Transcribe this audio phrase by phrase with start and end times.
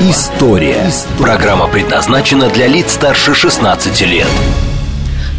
[0.00, 0.88] История».
[1.18, 4.28] Программа предназначена для лиц старше 16 лет.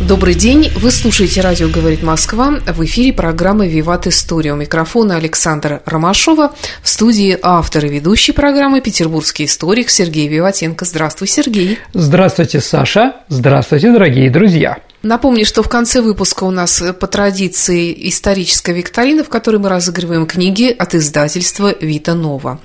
[0.02, 0.70] Добрый день.
[0.76, 2.60] Вы слушаете «Радио говорит Москва».
[2.68, 4.52] В эфире программа «Виват История».
[4.52, 6.54] У микрофона Александра Ромашова.
[6.84, 10.84] В студии автор и ведущий программы петербургский историк Сергей Виватенко.
[10.84, 11.80] Здравствуй, Сергей.
[11.94, 13.14] Здравствуйте, Саша.
[13.30, 14.78] Здравствуйте, дорогие друзья.
[15.04, 20.28] Напомню, что в конце выпуска у нас по традиции историческая викторина, в которой мы разыгрываем
[20.28, 22.60] книги от издательства «Вита Нова».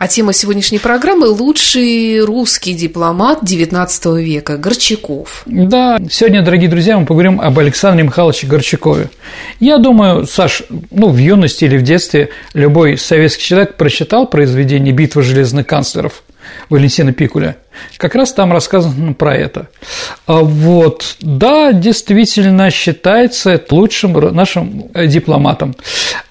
[0.00, 5.42] А тема сегодняшней программы– лучший русский дипломат XIX века Горчаков.
[5.44, 9.10] Да, сегодня, дорогие друзья, мы поговорим об Александре Михайловиче Горчакове.
[9.58, 15.20] Я думаю, Саш, ну, в юности или в детстве любой советский человек прочитал произведение «Битва
[15.20, 16.22] железных канцлеров»,
[16.70, 17.58] Валентина Пикуля.
[17.96, 19.68] Как раз там рассказано про это.
[20.26, 25.74] А вот, да, действительно считается лучшим нашим э, дипломатом.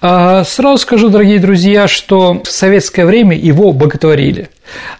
[0.00, 4.50] А сразу скажу, дорогие друзья, что в советское время его боготворили.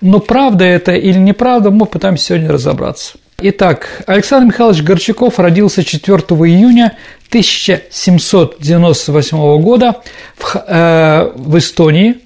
[0.00, 3.18] Но правда это или неправда, мы пытаемся сегодня разобраться.
[3.42, 6.98] Итак, Александр Михайлович Горчаков родился 4 июня
[7.30, 10.02] 1798 года
[10.36, 12.16] в, э, в Эстонии,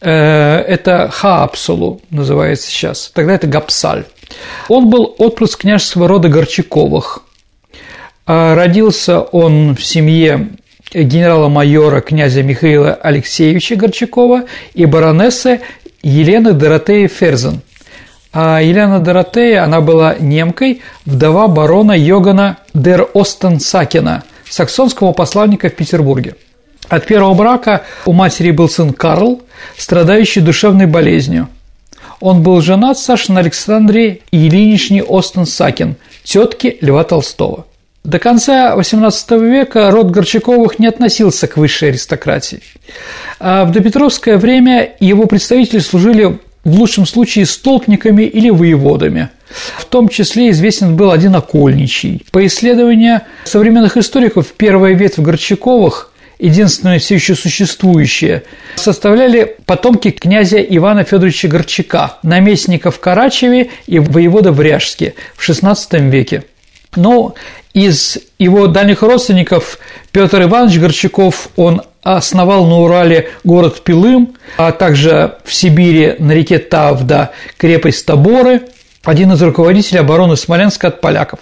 [0.00, 4.04] это Хаапсулу называется сейчас, тогда это Гапсаль.
[4.68, 7.22] Он был отпрыск княжеского рода Горчаковых.
[8.26, 10.50] А родился он в семье
[10.94, 15.60] генерала-майора князя Михаила Алексеевича Горчакова и баронессы
[16.02, 17.60] Елены Доротеи Ферзен.
[18.32, 26.36] А Елена Доротея, она была немкой, вдова барона Йогана дер Остенсакена, саксонского посланника в Петербурге–
[26.90, 29.40] от первого брака у матери был сын Карл,
[29.76, 31.48] страдающий душевной болезнью.
[32.18, 37.66] Он был женат Саша на Александре Ильиничне Остен Сакин, тетке Льва Толстого.
[38.02, 42.60] До конца XVIII века род Горчаковых не относился к высшей аристократии.
[43.38, 49.30] А в допетровское время его представители служили в лучшем случае столпниками или воеводами.
[49.78, 52.24] В том числе известен был один окольничий.
[52.32, 56.09] По исследованию современных историков, первая ветвь Горчаковых
[56.40, 58.42] единственное все еще существующее,
[58.76, 66.08] составляли потомки князя Ивана Федоровича Горчака, наместника в Карачеве и воевода в Ряжске в XVI
[66.10, 66.44] веке.
[66.96, 67.34] Но
[67.72, 69.78] из его дальних родственников
[70.12, 76.58] Петр Иванович Горчаков, он основал на Урале город Пилым, а также в Сибири на реке
[76.58, 78.62] Тавда крепость Таборы,
[79.04, 81.40] один из руководителей обороны Смоленска от поляков.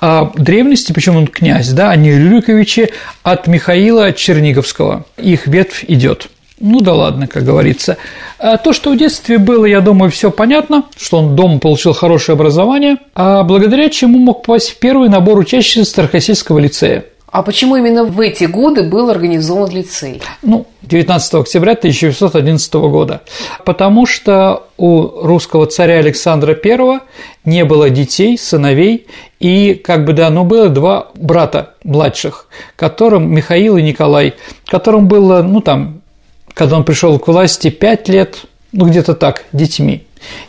[0.00, 2.90] А древности, причем он князь, да, они Рюриковичи
[3.22, 5.04] от Михаила Черниговского.
[5.16, 6.28] Их ветвь идет.
[6.58, 7.98] Ну да ладно, как говорится.
[8.38, 12.34] А то, что в детстве было, я думаю, все понятно, что он дома получил хорошее
[12.34, 17.04] образование, а благодаря чему мог попасть в первый набор учащихся Старохосельского лицея.
[17.36, 20.22] А почему именно в эти годы был организован лицей?
[20.40, 23.20] Ну, 19 октября 1911 года.
[23.62, 27.00] Потому что у русского царя Александра I
[27.44, 29.06] не было детей, сыновей,
[29.38, 34.32] и как бы да, но было два брата младших, которым Михаил и Николай,
[34.64, 36.00] которым было, ну там,
[36.54, 40.02] когда он пришел к власти, 5 лет, ну где-то так, детьми.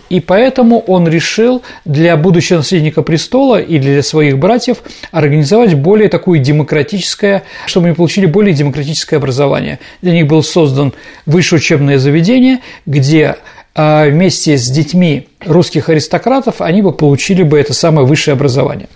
[0.10, 4.78] И поэтому он решил для будущего наследника престола и для своих братьев
[5.12, 9.80] организовать более такое демократическое, чтобы они получили более демократическое образование.
[10.02, 10.94] Для них был создан
[11.26, 13.38] высшее учебное заведение, где
[13.76, 18.90] а, вместе с детьми русских аристократов они бы получили бы это самое высшее образование.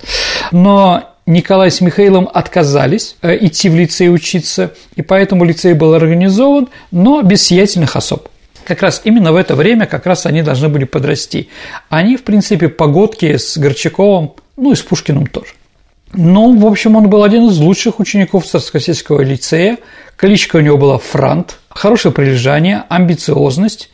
[0.52, 6.70] Но Николай с Михаилом отказались э, идти в лицей учиться, и поэтому лицей был организован,
[6.92, 8.28] но без сиятельных особ
[8.66, 11.50] как раз именно в это время как раз они должны были подрасти.
[11.90, 15.54] Они, в принципе, погодки с Горчаковым, ну и с Пушкиным тоже.
[16.14, 19.78] Ну, в общем, он был один из лучших учеников Царскосельского лицея.
[20.18, 23.90] Кличка у него была Франт, хорошее прилежание, амбициозность.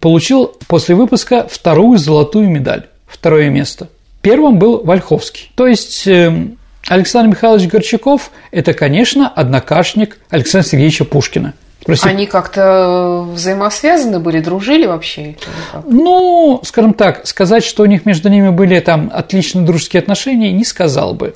[0.00, 3.88] Получил после выпуска вторую золотую медаль, второе место.
[4.22, 5.50] Первым был Вольховский.
[5.54, 6.56] То есть эм,
[6.86, 11.54] Александр Михайлович Горчаков– это, конечно, однокашник Александра Сергеевича Пушкина–
[11.86, 12.08] Прости.
[12.08, 15.36] Они как-то взаимосвязаны были, дружили вообще?
[15.84, 20.64] Ну, скажем так, сказать, что у них между ними были там отличные дружеские отношения, не
[20.64, 21.34] сказал бы.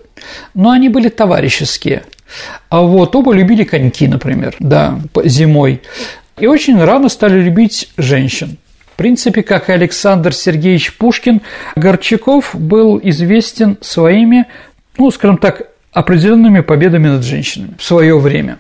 [0.55, 2.03] Но они были товарищеские.
[2.69, 5.83] А вот оба любили коньки, например, да, зимой.
[6.39, 8.59] И очень рано стали любить женщин.
[9.01, 11.43] принципе, как и Александр Сергеевич Пушкин,
[11.75, 14.47] Горчаков был известен своими,
[14.99, 18.59] ну, скажем так, определенными победами над женщинами в свое время.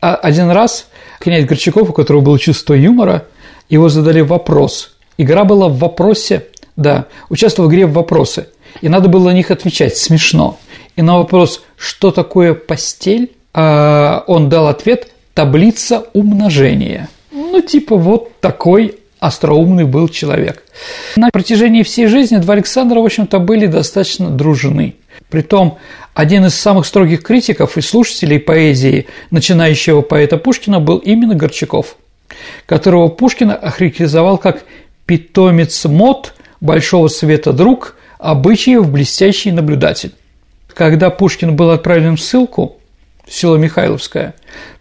[0.00, 0.88] А один раз
[1.22, 3.26] князь Горчаков, у которого было чувство юмора,
[3.68, 4.96] его задали вопрос.
[5.18, 6.46] Игра была в вопросе,
[6.76, 8.48] да, участвовал в игре в вопросы.
[8.80, 10.58] И надо было на них отвечать смешно.
[10.96, 17.08] И на вопрос, что такое постель, а, он дал ответ «таблица умножения».
[17.30, 20.64] Ну, типа вот такой остроумный был человек.
[21.14, 24.96] На протяжении всей жизни два Александра, в общем-то, были достаточно дружны.
[25.30, 25.78] Притом,
[26.14, 31.96] один из самых строгих критиков и слушателей поэзии начинающего поэта Пушкина был именно Горчаков,
[32.66, 34.64] которого Пушкина охарактеризовал как
[35.06, 40.12] «питомец мод, большого света друг, обычаев блестящий наблюдатель».
[40.74, 42.78] Когда Пушкин был отправлен в ссылку
[43.26, 44.34] в село Михайловское,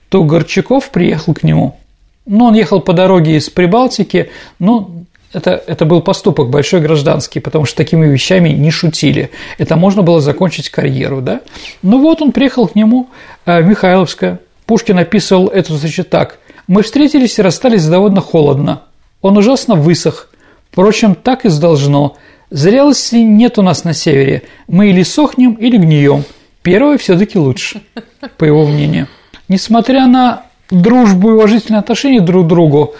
[0.10, 1.78] то Горчаков приехал к нему.
[2.26, 4.30] Ну, он ехал по дороге из Прибалтики,
[4.60, 5.01] но
[5.34, 9.32] это, это был поступок большой гражданский, потому что такими вещами не шутили.
[9.58, 11.42] Это можно было закончить карьеру, да?
[11.82, 13.10] Ну вот он приехал к нему
[13.46, 14.40] э, в Михайловское.
[14.66, 16.38] Пушкин описывал эту встречу так.
[16.68, 18.84] «Мы встретились и расстались довольно холодно.
[19.22, 20.30] Он ужасно высох.
[20.72, 22.18] Впрочем, так и должно.
[22.50, 24.44] Зрелости нет у нас на севере.
[24.68, 26.24] Мы или сохнем, или гнием.
[26.62, 27.82] Первое все-таки лучше,
[28.38, 29.08] по его мнению.
[29.48, 32.96] Несмотря на дружбу и уважительные отношения друг к другу,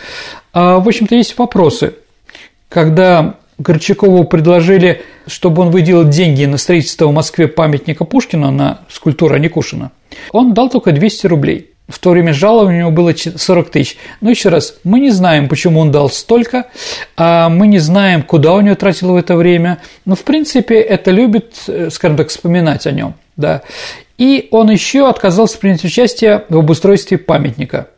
[0.54, 1.96] а, в общем-то, есть вопросы
[2.72, 9.38] когда Горчакову предложили, чтобы он выделил деньги на строительство в Москве памятника Пушкина на скульптуру
[9.38, 9.92] Никушина,
[10.32, 11.68] он дал только 200 рублей.
[11.90, 13.98] В то время жалование у него было 40 тысяч.
[14.22, 16.68] Но еще раз, мы не знаем, почему он дал столько,
[17.18, 19.80] а мы не знаем, куда у него тратил в это время.
[20.06, 23.16] Но, в принципе, это любит, э, скажем так, вспоминать о нем.
[23.36, 23.64] Да.
[24.18, 27.90] И он еще отказался принять участие в обустройстве памятника–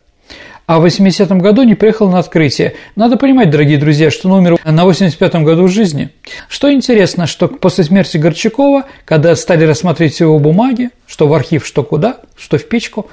[0.66, 2.76] а в 80-м году не приехал на открытие.
[2.96, 6.10] Надо понимать, дорогие друзья, что он умер на 85-м году жизни.
[6.48, 11.84] Что интересно, что после смерти Горчакова, когда стали рассматривать его бумаги, что в архив, что
[11.84, 13.08] куда, что в печку,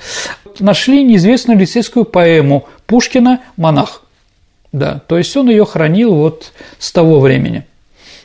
[0.61, 4.03] нашли неизвестную лицейскую поэму Пушкина «Монах».
[4.73, 7.65] Да, то есть он ее хранил вот с того времени.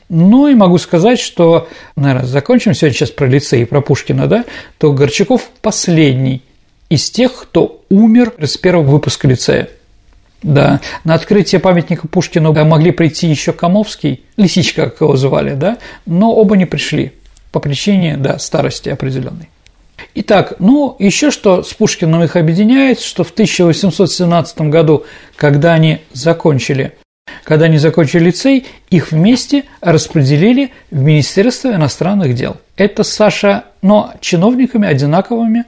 [0.09, 4.45] Ну и могу сказать, что, наверное, закончим сегодня сейчас про лицей и про Пушкина, да,
[4.77, 6.43] то Горчаков последний
[6.89, 9.69] из тех, кто умер с первого выпуска лицея.
[10.43, 16.33] Да, на открытие памятника Пушкину могли прийти еще Комовский, Лисичка, как его звали, да, но
[16.33, 17.13] оба не пришли
[17.51, 19.49] по причине, да, старости определенной.
[20.13, 25.05] Итак, ну, еще что с Пушкиным их объединяет, что в 1817 году,
[25.35, 26.93] когда они закончили
[27.43, 32.57] когда они закончили лицей, их вместе распределили в Министерство иностранных дел.
[32.75, 35.65] Это Саша, но чиновниками одинаковыми.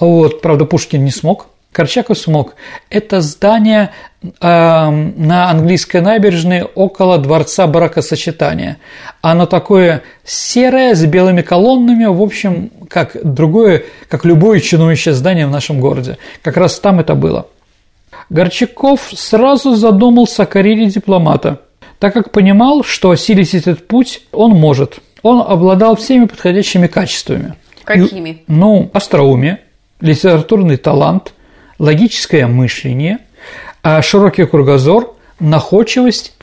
[0.00, 2.56] Вот, правда, Пушкин не смог, Корчаков смог.
[2.90, 3.90] Это здание
[4.22, 8.78] э, на английской набережной около дворца бракосочетания.
[9.22, 15.50] Оно такое серое, с белыми колоннами, в общем, как другое, как любое чинующее здание в
[15.50, 16.18] нашем городе.
[16.42, 17.46] Как раз там это было.
[18.30, 21.60] Горчаков сразу задумался о карьере дипломата,
[22.00, 24.98] так как понимал, что осилить этот путь он может.
[25.22, 27.54] Он обладал всеми подходящими качествами.
[27.84, 28.30] Какими?
[28.30, 29.60] И, ну, остроумие,
[30.00, 31.34] литературный талант,
[31.78, 33.18] логическое мышление,
[33.82, 36.34] а широкий кругозор, находчивость,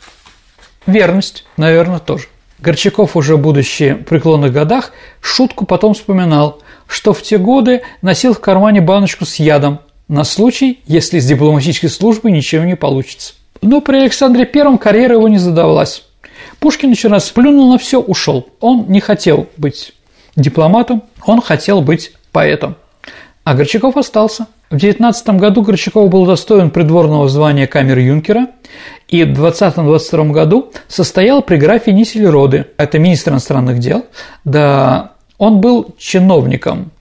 [0.85, 2.25] верность, наверное, тоже.
[2.59, 4.91] Горчаков, уже будучи в преклонных годах,
[5.21, 10.79] шутку потом вспоминал, что в те годы носил в кармане баночку с ядом, на случай,
[10.87, 13.33] если с дипломатической службой ничего не получится.
[13.61, 16.03] Но при Александре Первом карьера его не задавалась.
[16.59, 18.47] Пушкин еще раз плюнул на все, ушел.
[18.59, 19.93] Он не хотел быть
[20.35, 22.75] дипломатом, он хотел быть поэтом.
[23.43, 24.47] А Горчаков остался.
[24.69, 28.47] В 19 году Горчаков был достоин придворного звания камер юнкера,
[29.07, 34.05] и в 20-22 году состоял при графе Нисельроды, это министр иностранных дел,
[34.43, 36.91] да, он был чиновником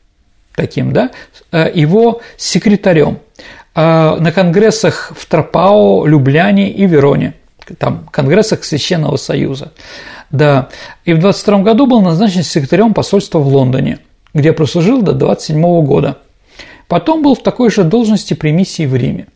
[0.54, 1.10] таким, да,
[1.50, 3.18] э, его секретарем
[3.74, 7.34] э, на конгрессах в Тропао, Любляне и Вероне,
[7.74, 9.72] там конгрессах Священного Союза.
[10.30, 10.68] Да,
[11.04, 13.98] и в 22 году был назначен секретарем посольства в Лондоне,
[14.34, 16.18] где прослужил до 27 года.
[16.88, 19.26] Потом был в такой же должности при миссии в Риме.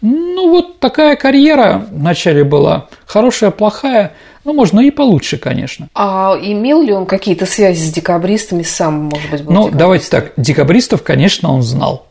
[0.00, 4.14] Ну, вот такая карьера вначале была, хорошая, плохая,
[4.44, 5.88] ну, можно и получше, конечно.
[5.94, 10.32] А имел ли он какие-то связи с декабристами сам, может быть, был Ну, давайте так,
[10.38, 12.06] декабристов, конечно, он знал.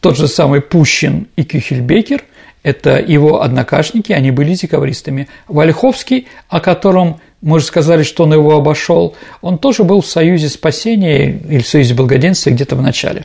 [0.00, 2.24] Тот же самый Пущин и Кюхельбекер–
[2.62, 5.28] это его однокашники, они были декабристами.
[5.48, 10.48] Вальховский, о котором мы уже сказали, что он его обошел, он тоже был в Союзе
[10.48, 13.24] спасения или в Союзе благоденствия где-то в начале.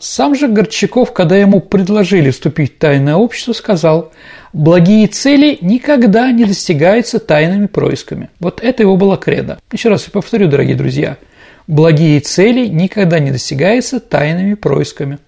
[0.00, 4.12] Сам же Горчаков, когда ему предложили вступить в тайное общество, сказал,
[4.52, 8.30] благие цели никогда не достигаются тайными происками.
[8.38, 9.58] Вот это его было кредо.
[9.72, 11.16] Еще раз повторю, дорогие друзья.
[11.66, 15.18] Благие цели никогда не достигаются тайными происками.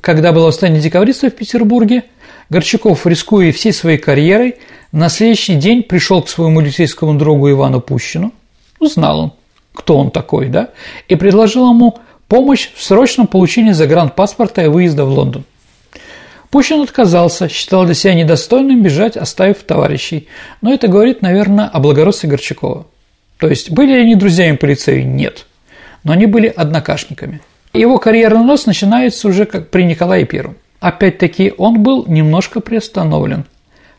[0.00, 2.04] Когда было восстание декабристов в Петербурге,
[2.50, 4.56] Горчаков, рискуя всей своей карьерой,
[4.92, 8.32] на следующий день пришел к своему лицейскому другу Ивану Пущину,
[8.78, 9.32] узнал он,
[9.72, 10.70] кто он такой, да,
[11.08, 11.98] и предложил ему
[12.28, 15.44] помощь в срочном получении загранпаспорта и выезда в Лондон.
[16.50, 20.28] Пущин отказался, считал для себя недостойным бежать, оставив товарищей.
[20.60, 22.86] Но это говорит, наверное, о благородстве Горчакова.
[23.38, 24.66] То есть, были ли они друзьями по?
[24.66, 25.46] Нет.
[26.04, 27.40] Но они были однокашниками.
[27.72, 30.56] Его карьерный нос начинается уже как при Николае Первом.
[30.80, 33.44] Опять-таки, он был немножко приостановлен.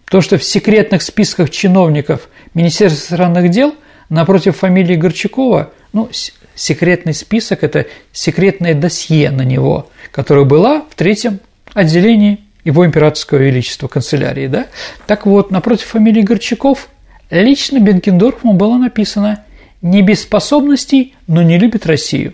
[0.10, 3.76] То, что в секретных списках чиновников Министерства иностранных дел
[4.10, 6.10] напротив фамилии Горчакова, ну,
[6.54, 11.40] секретный список– это секретное досье на него, которое было в третьем
[11.74, 14.68] отделении его императорского величества канцелярии, да?
[15.08, 16.90] Так вот, напротив фамилии Горчаков
[17.30, 19.44] лично Бенкендорфу было написано
[19.82, 22.34] «не без способностей, но не любит Россию».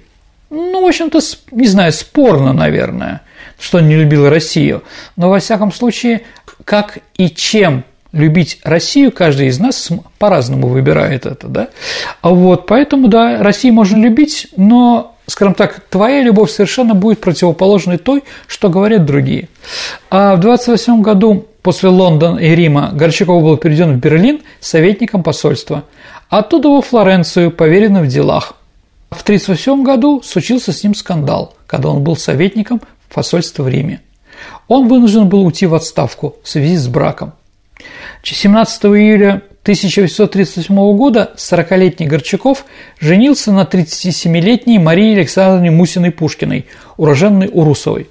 [0.50, 1.20] Ну, в общем-то,
[1.52, 3.22] не знаю, спорно, наверное,
[3.62, 4.84] что он не любил Россию,
[5.16, 6.24] но, во всяком случае,
[6.66, 9.90] как и чем любить Россию, каждый из нас
[10.20, 11.70] по-разному выбирает это, да?
[12.22, 17.98] А вот, поэтому, да, Россию можно любить, но скажем так, твоя любовь совершенно будет противоположной
[17.98, 19.48] той, что говорят другие.
[20.10, 25.86] А в 28 году после Лондона и Рима Горчаков был переведен в Берлин советником посольства,
[26.30, 28.54] оттуда во Флоренцию, поверенным в делах.
[29.10, 34.00] В 1938 году случился с ним скандал, когда он был советником в посольстве в Риме.
[34.68, 37.34] Он вынужден был уйти в отставку в связи с браком.
[38.24, 42.66] 17 июля 1838 года 40-летний Горчаков
[43.00, 48.08] женился на 37-летней Марии Александровне Мусиной-Пушкиной, уроженной Урусовой,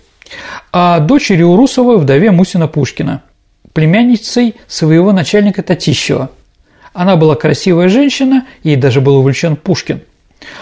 [0.71, 3.23] а дочери Урусовой вдове Мусина-Пушкина,
[3.73, 6.31] племянницей своего начальника Татищева.
[6.93, 10.03] Она была красивая женщина, ей даже был увлечен Пушкин.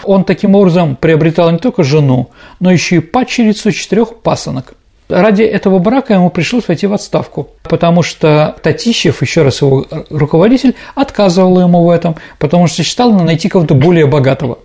[0.03, 4.73] Он таким образом приобретал не только жену, но еще и падчерицу четырех пасынок.
[5.09, 10.75] Ради этого брака ему пришлось войти в отставку, потому что Татищев, еще раз его руководитель,
[10.93, 14.59] отказывал ему в этом, потому что считал найти кого-то более богатого.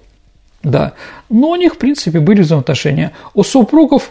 [0.62, 0.92] Да.
[1.30, 3.12] Но у них, в принципе, были взаимоотношения.
[3.32, 4.10] У супругов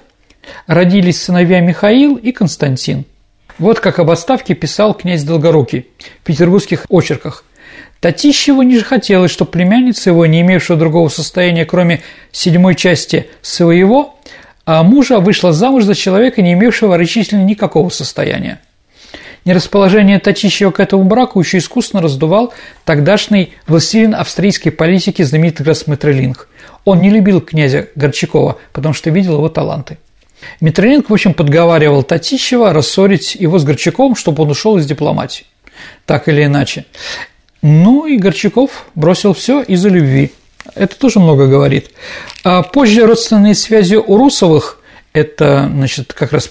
[0.66, 3.06] родились сыновья Михаил и Константин.
[3.60, 5.88] Вот как об отставке писал князь Долгорукий
[6.22, 7.44] в петербургских очерках.
[8.00, 14.20] Татищеву не хотелось, чтобы племянница его, не имевшая другого состояния, кроме седьмой части своего,
[14.66, 18.60] а мужа вышла замуж за человека, не имевшего рачительно никакого состояния.
[19.46, 22.54] Нерасположение Татищева к этому браку еще искусно раздувал
[22.86, 26.48] тогдашний властелин австрийской политики знаменитый граф Метрелинг.
[26.86, 29.98] Он не любил князя Горчакова, потому что видел его таланты.
[30.62, 35.46] Метрелинг, в общем, подговаривал Татищева рассорить его с Горчаковым, чтобы он ушел из дипломатии.
[36.06, 36.86] Так или иначе.
[37.64, 40.32] Ну и Горчаков бросил все из-за любви–
[40.76, 41.92] это тоже много говорит.
[42.44, 44.80] А позже родственные связи у Русовых,
[45.12, 46.50] это, значит, как раз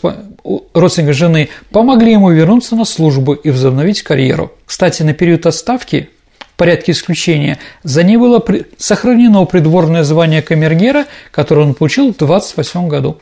[0.74, 4.52] родственники жены, помогли ему вернуться на службу и возобновить карьеру.
[4.66, 8.44] Кстати, на период отставки в порядке исключения за ней было
[8.76, 13.18] сохранено придворное звание камергера, которое он получил в 28 году.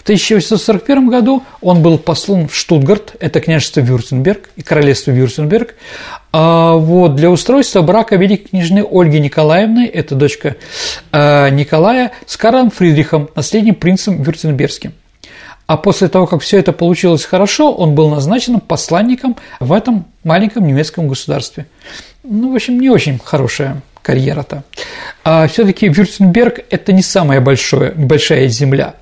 [0.00, 5.74] В 1841 году он был послан в Штутгарт, это княжество Вюртемберг и королевство Вюртемберг,
[6.32, 10.56] а вот для устройства брака великой княжны Ольги Николаевны, это дочка
[11.12, 14.94] э, Николая, с Карлом Фридрихом, наследным принцем Вюртембергским.
[15.66, 20.66] А после того, как все это получилось хорошо, он был назначен посланником в этом маленьком
[20.66, 21.66] немецком государстве.
[22.22, 24.64] Ну, в общем, не очень хорошая карьера-то.
[25.24, 28.94] А все-таки Вюртемберг– это не самая большая, большая земля.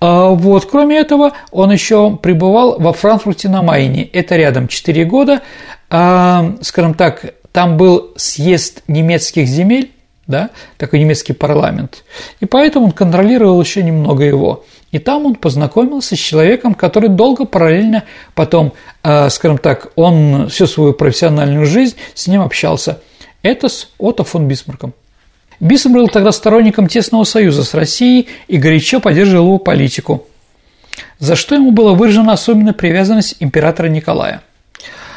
[0.00, 4.04] А вот, кроме этого, он еще пребывал во Франкфурте на Майне.
[4.04, 5.42] Это рядом 4 года.
[5.90, 9.92] А, скажем так, там был съезд немецких земель,
[10.26, 12.04] да, такой немецкий парламент.
[12.40, 14.64] И поэтому он контролировал еще немного его.
[14.92, 18.72] И там он познакомился с человеком, который долго параллельно потом,
[19.02, 23.00] а, скажем так, он всю свою профессиональную жизнь с ним общался–
[23.46, 24.94] это с Отто фон Бисмарком.
[25.60, 30.26] Бисмарк был тогда сторонником тесного союза с Россией и горячо поддерживал его политику,
[31.18, 34.42] за что ему была выражена особенная привязанность императора Николая.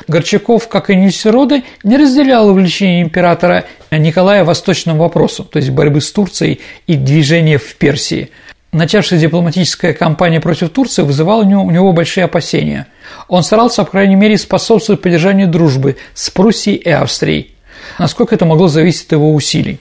[0.08, 6.12] Горчаков, как и Нильсероды, не разделял увлечение императора Николая восточному вопросу, то есть борьбы с
[6.12, 8.32] Турцией и движения в Персии.
[8.72, 12.88] Начавшая дипломатическая кампания против Турции вызывала у него большие опасения.
[13.28, 17.56] Он старался, по крайней мере, способствовать поддержанию дружбы с Пруссией и Австрией
[17.98, 19.80] насколько это могло зависеть от его усилий.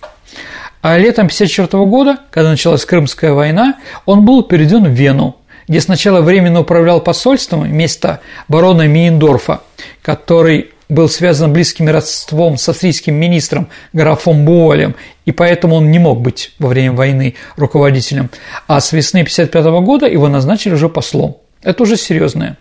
[0.80, 3.74] А летом 1954 года, когда началась Крымская война,
[4.06, 5.36] он был переведен в Вену,
[5.66, 9.62] где сначала временно управлял посольством вместо барона Миендорфа,
[10.02, 14.94] который был связан близким родством с австрийским министром графом Буолем,
[15.26, 18.30] и поэтому он не мог быть во время войны руководителем.
[18.66, 21.38] А с весны 1955 года его назначили уже послом.
[21.62, 22.56] Это уже серьезная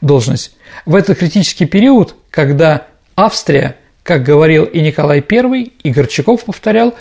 [0.00, 0.52] должность.
[0.86, 3.76] В этот критический период, когда Австрия,
[4.08, 6.94] как говорил и Николай I, и Горчаков повторял,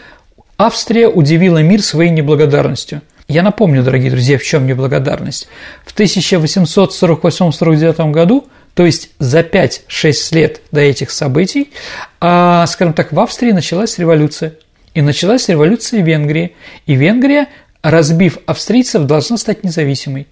[0.57, 3.01] Австрия удивила мир своей неблагодарностью.
[3.29, 5.47] Я напомню, дорогие друзья, в чем неблагодарность.
[5.85, 8.45] В 1848-49 году–
[8.77, 11.71] то есть за 5-6 лет до этих событий,
[12.19, 14.53] а, скажем так, в Австрии началась революция.
[14.93, 16.55] И началась революция в Венгрии.
[16.85, 17.47] И Венгрия,
[17.81, 20.27] разбив австрийцев, должна стать независимой.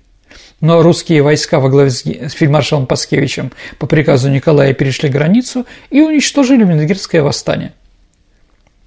[0.62, 6.64] Но русские войска во главе с фельдмаршалом Паскевичем по приказу Николая перешли границу и уничтожили
[6.64, 7.74] Венгерское восстание.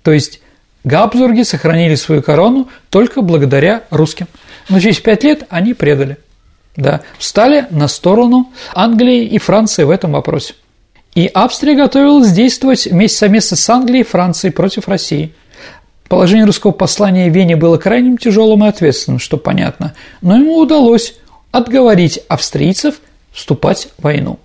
[0.02, 0.40] То есть
[0.84, 4.26] Габсбурги сохранили свою корону только благодаря русским.
[4.68, 6.16] Но через пять лет они предали–
[6.78, 10.54] да, встали на сторону Англии и Франции в этом вопросе.
[11.14, 15.34] И Австрия готовилась действовать вместе совместно с Англией и Францией против России.
[16.08, 21.16] Положение русского послания в Вене было крайне тяжелым и ответственным, что понятно, но ему удалось
[21.50, 22.96] отговорить австрийцев
[23.32, 24.38] вступать в войну.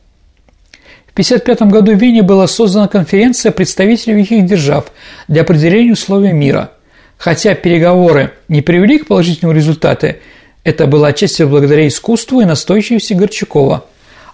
[1.08, 4.92] В 1955 году в Вене была создана конференция представителей великих держав
[5.28, 6.72] для определения условий мира.
[7.18, 10.16] Хотя переговоры не привели к положительному результату,
[10.64, 13.86] это было отчасти благодаря искусству и настойчивости Горчакова.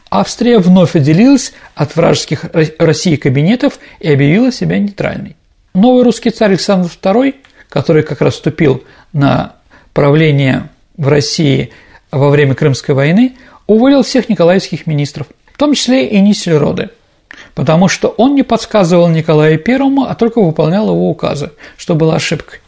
[0.10, 2.46] Австрия вновь отделилась от вражеских
[2.80, 5.36] России кабинетов и объявила себя нейтральной.
[5.74, 7.36] Новый русский царь Александр II,
[7.70, 8.84] который как раз вступил
[9.14, 9.56] на
[9.94, 11.72] правление в России
[12.12, 13.36] во время Крымской войны,
[13.68, 16.90] уволил всех николаевских министров, в том числе и Нисельроды,
[17.56, 22.60] потому что он не подсказывал Николаю Первому, а только выполнял его указы, что было ошибкой.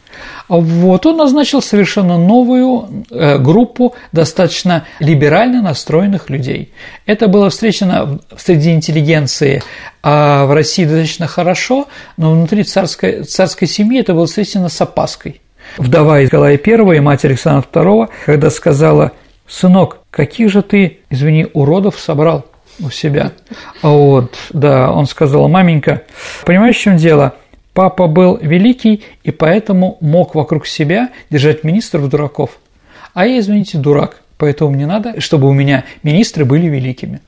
[0.48, 6.72] Вот он назначил совершенно новую э, группу достаточно либерально настроенных людей.
[7.06, 9.62] Это было встречено среди интеллигенции
[10.02, 15.40] а в России достаточно хорошо, но внутри царской, царской семьи это было встречено с опаской.
[15.78, 19.12] Вдова Николая I и мать Александра II, когда сказала,
[19.52, 22.46] «Сынок, каких же ты, извини, уродов собрал
[22.80, 23.32] у себя?»
[23.82, 26.04] Вот, да, он сказал, «Маменька,
[26.46, 27.34] понимаешь, в чем дело?»
[27.74, 32.58] Папа был великий и поэтому мог вокруг себя держать министров дураков.
[33.12, 37.20] А я, извините, дурак, поэтому мне надо, чтобы у меня министры были великими.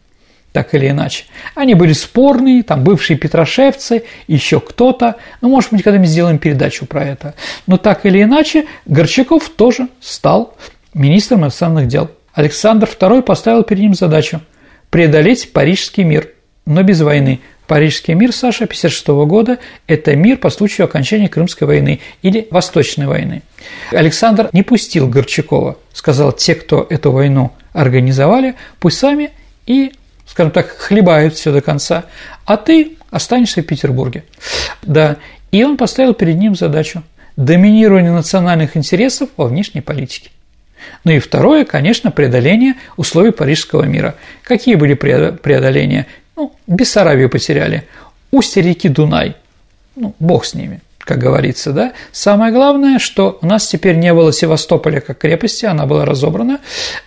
[0.52, 1.24] Так или иначе.
[1.54, 5.16] Они были спорные, там бывшие петрошевцы, еще кто-то.
[5.40, 7.34] Ну, может быть, когда-нибудь сделаем передачу про это.
[7.66, 10.54] Но так или иначе, Горчаков тоже стал
[10.94, 12.11] министром иностранных дел.
[12.33, 14.40] Александр II поставил перед ним задачу
[14.90, 16.30] преодолеть Парижский мир,
[16.66, 22.00] но без войны– Парижский мир, Саша, 1956 года– это мир по случаю окончания Крымской войны
[22.20, 23.42] или Восточной войны.
[23.90, 29.30] Александр не пустил Горчакова, сказал, те, кто эту войну организовали, пусть сами
[29.66, 29.92] и,
[30.26, 32.04] скажем так, хлебают все до конца,
[32.44, 34.24] а ты останешься в Петербурге.
[34.83, 35.16] Да,
[35.50, 37.02] и он поставил перед ним задачу–
[37.37, 40.30] доминирование национальных интересов во внешней политике.
[41.05, 44.14] Ну и второе, конечно, преодоление условий Парижского мира.
[44.42, 46.07] Какие были преодоления?
[46.37, 47.87] Ну, Бессарабию потеряли,
[48.31, 49.37] устье реки Дунай.
[49.97, 51.92] Ну, бог с ними, как говорится, да.
[52.11, 56.61] Самое главное, что у нас теперь не было Севастополя как крепости, она была разобрана.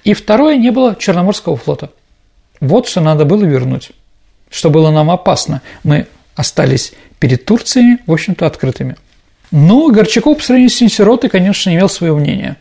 [0.03, 1.89] И второе, не было Черноморского флота.
[2.61, 3.91] Вот что надо было вернуть.
[4.49, 5.61] Что было нам опасно.
[5.83, 8.95] Мы остались перед Турцией, в общем-то, открытыми.
[9.51, 12.57] Но Горчаков по сравнению с Синсиротой, конечно, имел свое мнение.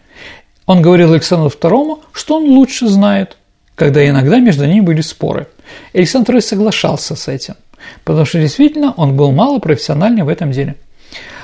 [0.67, 3.37] Он говорил Александру II, что он лучше знает,
[3.75, 5.47] когда иногда между ними были споры–
[5.93, 7.55] Александр II соглашался с этим,
[8.05, 10.77] потому что действительно он был мало профессиональный в этом деле.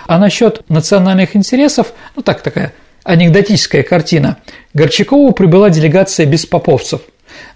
[0.06, 2.72] А насчет национальных интересов, ну так такая
[3.04, 4.38] анекдотическая картина.
[4.74, 7.00] Горчакову прибыла делегация беспоповцев.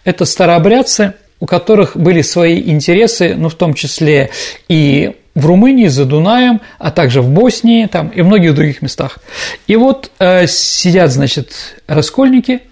[0.05, 4.31] Это старообрядцы, у которых были свои интересы, ну, в том числе
[4.69, 9.21] и в Румынии, за Дунаем, а также в Боснии там, и многих других местах.
[9.69, 11.53] И вот э, сидят, значит,
[11.87, 12.63] раскольники–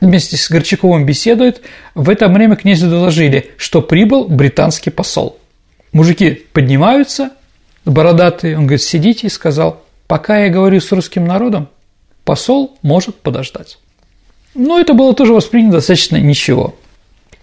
[0.00, 1.60] вместе с Горчаковым беседует,
[1.94, 5.38] в это время князю доложили, что прибыл британский посол.
[5.92, 7.30] Мужики поднимаются,
[7.84, 11.68] бородатые, он говорит, сидите, и сказал, пока я говорю с русским народом,
[12.24, 13.78] посол может подождать.
[14.54, 16.74] Но это было тоже воспринято достаточно ничего.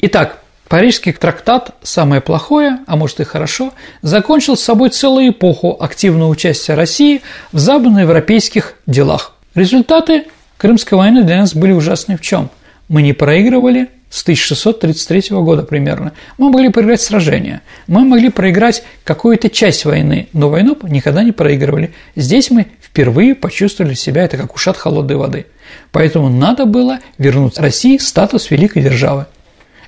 [0.01, 6.29] Итак, Парижский трактат «Самое плохое, а может и хорошо» закончил с собой целую эпоху активного
[6.29, 9.33] участия России в западноевропейских делах.
[9.55, 10.25] Результаты
[10.57, 12.49] Крымская война для нас были ужасны в чем?
[12.89, 16.13] Мы не проигрывали, с 1633 года примерно.
[16.37, 21.93] Мы могли проиграть сражение, мы могли проиграть какую-то часть войны, но войну никогда не проигрывали.
[22.15, 25.45] Здесь мы впервые почувствовали себя, это как ушат холодной воды.
[25.91, 29.27] Поэтому надо было вернуть России статус великой державы.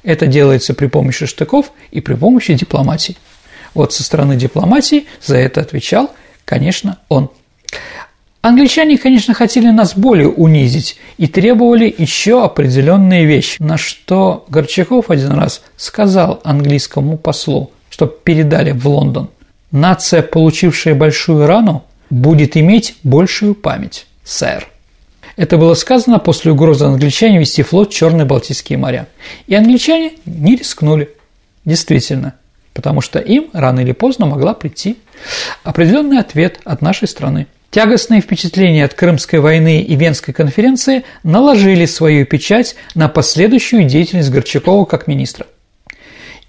[0.03, 3.17] Это делается при помощи штыков и при помощи дипломатии.
[3.73, 6.11] Вот со стороны дипломатии за это отвечал,
[6.45, 7.29] конечно, он.
[8.41, 15.33] Англичане, конечно, хотели нас более унизить и требовали еще определенные вещи, на что Горчаков один
[15.33, 19.29] раз сказал английскому послу, чтобы передали в Лондон.
[19.71, 24.69] Нация, получившая большую рану, будет иметь большую память, сэр.
[25.39, 29.07] Это было сказано после угрозы англичане вести флот в Черные Балтийские моря.
[29.47, 31.11] И англичане не рискнули.
[31.63, 32.33] Действительно.
[32.73, 34.97] Потому что им рано или поздно могла прийти
[35.63, 37.47] определенный ответ от нашей страны.
[37.71, 44.83] Тягостные впечатления от Крымской войны и Венской конференции наложили свою печать на последующую деятельность Горчакова
[44.83, 45.47] как министра.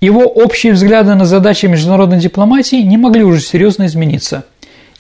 [0.01, 4.47] Его общие взгляды на задачи международной дипломатии не могли уже серьезно измениться.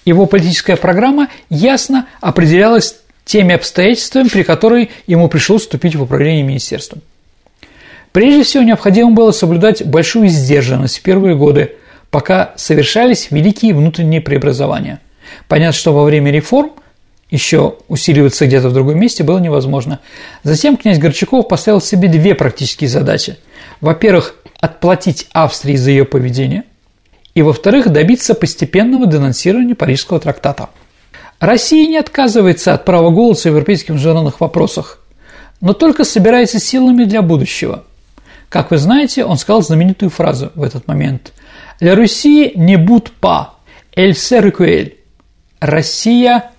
[0.04, 2.94] Его политическая программа ясно определялась
[3.30, 7.02] теми обстоятельствами, при которых ему пришлось вступить в управление министерством.
[8.12, 11.76] Прежде всего, необходимо было соблюдать большую сдержанность в первые годы,
[12.10, 15.00] пока совершались великие внутренние преобразования–
[15.48, 16.72] Понятно, что во время реформ
[17.30, 20.00] еще усиливаться где-то в другом месте было невозможно.
[20.42, 23.36] Затем князь Горчаков поставил себе две практические задачи.
[23.80, 26.64] Во-первых, отплатить Австрии за ее поведение,
[27.34, 30.68] и, во-вторых, добиться постепенного денонсирования Парижского трактата.
[31.40, 34.98] Россия не отказывается от права голоса в европейских международных вопросах,
[35.62, 37.84] но только собирается силами для будущего.
[38.50, 41.32] Как вы знаете, он сказал знаменитую фразу в этот момент
[41.80, 43.52] «La Russie ne bout pas,
[43.96, 44.96] elle se recueille»
[45.60, 46.50] Россия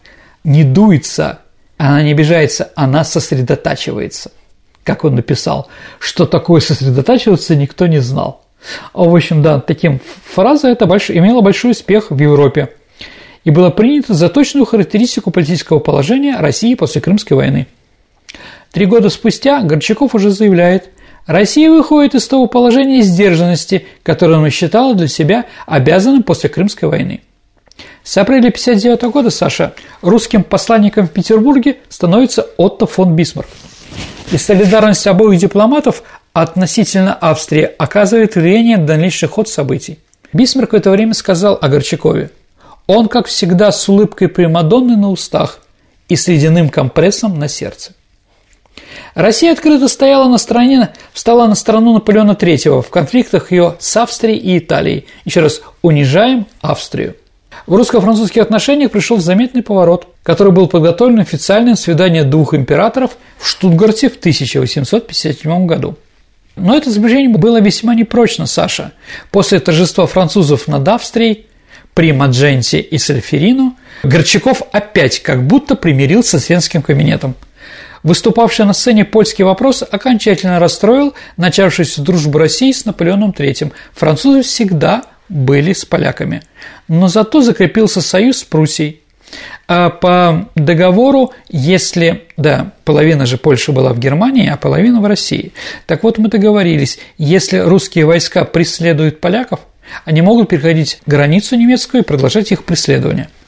[0.43, 1.41] не дуется,
[1.77, 4.31] она не обижается, она сосредотачивается.
[4.83, 5.67] Как он написал,
[5.99, 8.45] что такое сосредотачиваться, никто не знал.
[8.93, 9.99] В общем, да, таким
[10.33, 11.11] фраза эта больш...
[11.11, 12.69] имела большой успех в Европе
[13.43, 17.67] и была принята за точную характеристику политического положения России после Крымской войны.
[18.71, 20.89] Три года спустя Горчаков уже заявляет,
[21.25, 27.21] Россия выходит из того положения сдержанности, которое она считала для себя обязанным после Крымской войны.
[28.03, 33.47] С апреля 1959 года, Саша, русским посланником в Петербурге становится Отто фон Бисмарк.
[34.31, 39.99] И солидарность обоих дипломатов относительно Австрии оказывает влияние на дальнейший ход событий.
[40.33, 42.31] Бисмарк в это время сказал о Горчакове.
[42.93, 45.59] Он, как всегда, с улыбкой Примадонны на устах
[46.09, 47.93] и с ледяным компрессом на сердце.
[49.15, 54.39] Россия открыто стояла на стороне, встала на сторону Наполеона III в конфликтах ее с Австрией
[54.39, 55.05] и Италией.
[55.23, 57.15] Еще раз, унижаем Австрию.
[57.65, 64.09] В русско-французских отношениях пришел заметный поворот, который был подготовлен официальным свидание двух императоров в Штутгарте
[64.09, 65.95] в 1857 году.
[66.57, 68.91] Но это сближение было весьма непрочно, Саша.
[69.31, 71.45] После торжества французов над Австрией
[71.93, 77.35] при Мадженте и Сальферину Горчаков опять как будто примирился с Венским кабинетом.
[78.03, 83.71] Выступавший на сцене польский вопрос окончательно расстроил начавшуюся дружбу России с Наполеоном III.
[83.93, 86.41] Французы всегда были с поляками.
[86.87, 89.01] Но зато закрепился союз с Пруссией.
[89.67, 95.53] А по договору, если, да, половина же Польши была в Германии, а половина в России.
[95.85, 99.61] Так вот, мы договорились, если русские войска преследуют поляков,
[100.05, 103.29] они могут переходить границу немецкую и продолжать их преследование–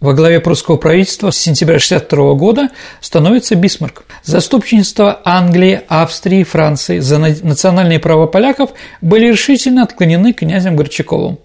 [0.00, 2.68] во главе прусского правительства с сентября 1962 года
[3.00, 4.04] становится Бисмарк.
[4.22, 11.40] Заступничество Англии, Австрии, Франции за национальные права поляков были решительно отклонены князем Горчаковым.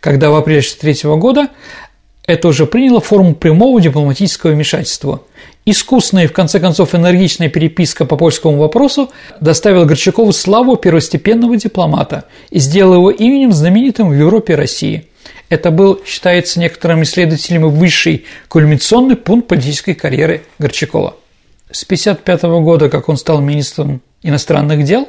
[0.00, 1.48] Когда в апреле 1963 года
[2.28, 5.22] это уже приняло форму прямого дипломатического вмешательства.
[5.64, 9.10] Искусная и, в конце концов, энергичная переписка по польскому вопросу
[9.40, 15.04] доставила Горчакову славу первостепенного дипломата и сделала его именем знаменитым в Европе и России–
[15.48, 21.16] это был, считается некоторыми исследователями, высший кульминационный пункт политической карьеры Горчакова.
[21.70, 25.08] С 1955 года, как он стал министром иностранных дел,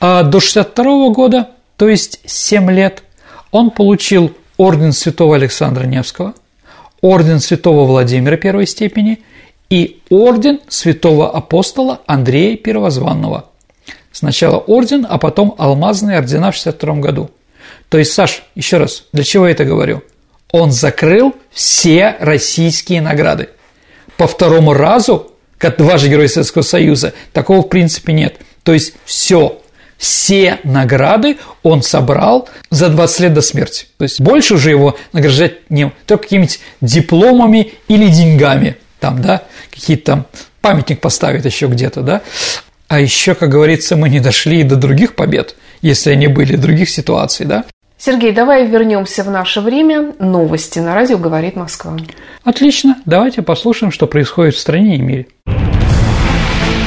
[0.00, 3.02] а до 1962 года, то есть 7 лет,
[3.50, 6.34] он получил орден святого Александра Невского,
[7.02, 9.22] орден святого Владимира первой степени
[9.68, 13.46] и орден святого апостола Андрея Первозванного.
[14.12, 17.30] Сначала орден, а потом алмазные ордена в 1962 году–
[17.92, 20.02] то есть, Саш, еще раз, для чего я это говорю?
[20.50, 23.50] Он закрыл все российские награды.
[24.16, 28.36] По второму разу, как два же Героя Советского Союза, такого в принципе нет.
[28.62, 29.60] То есть, все,
[30.02, 33.86] все награды он собрал за 20 лет до смерти.
[33.98, 40.04] То есть больше уже его награждать не только какими-нибудь дипломами или деньгами, там, да, какие-то
[40.04, 40.26] там
[40.60, 42.22] памятник поставить еще где-то, да.
[42.88, 46.90] А еще, как говорится, мы не дошли и до других побед, если они были, других
[46.90, 47.64] ситуаций, да?
[47.96, 50.14] Сергей, давай вернемся в наше время.
[50.18, 51.96] Новости на радио «Говорит Москва».
[52.42, 52.96] Отлично.
[53.06, 55.26] Давайте послушаем, что происходит в стране и мире.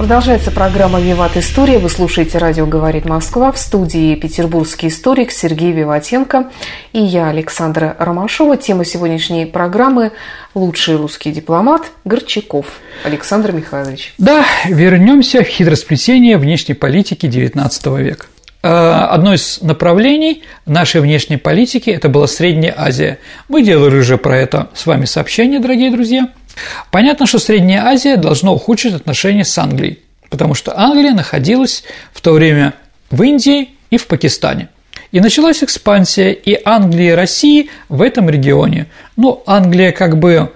[0.00, 1.78] Продолжается программа «Виват История».
[1.78, 6.48] Вы слушаете «Радио говорит Москва» в студии петербургский историк Сергей Виватенко
[6.94, 8.56] и я, Александра Ромашова.
[8.56, 10.12] Тема сегодняшней программы
[10.54, 12.80] «Лучший русский дипломат Горчаков».
[13.04, 14.14] Александр Михайлович.
[14.16, 18.24] Да, вернемся в хитросплетение внешней политики XIX века.
[18.62, 23.18] Э, одно из направлений нашей внешней политики– это была Средняя Азия.
[23.48, 26.30] Мы делали уже про это с вами сообщение, дорогие друзья–
[26.90, 32.32] Понятно, что Средняя Азия должна ухудшить отношения с Англией, потому что Англия находилась в то
[32.32, 32.74] время
[33.10, 34.68] в Индии и в Пакистане.
[35.12, 38.86] И началась экспансия и Англии, и России в этом регионе.
[39.16, 40.52] Ну, Англия как бы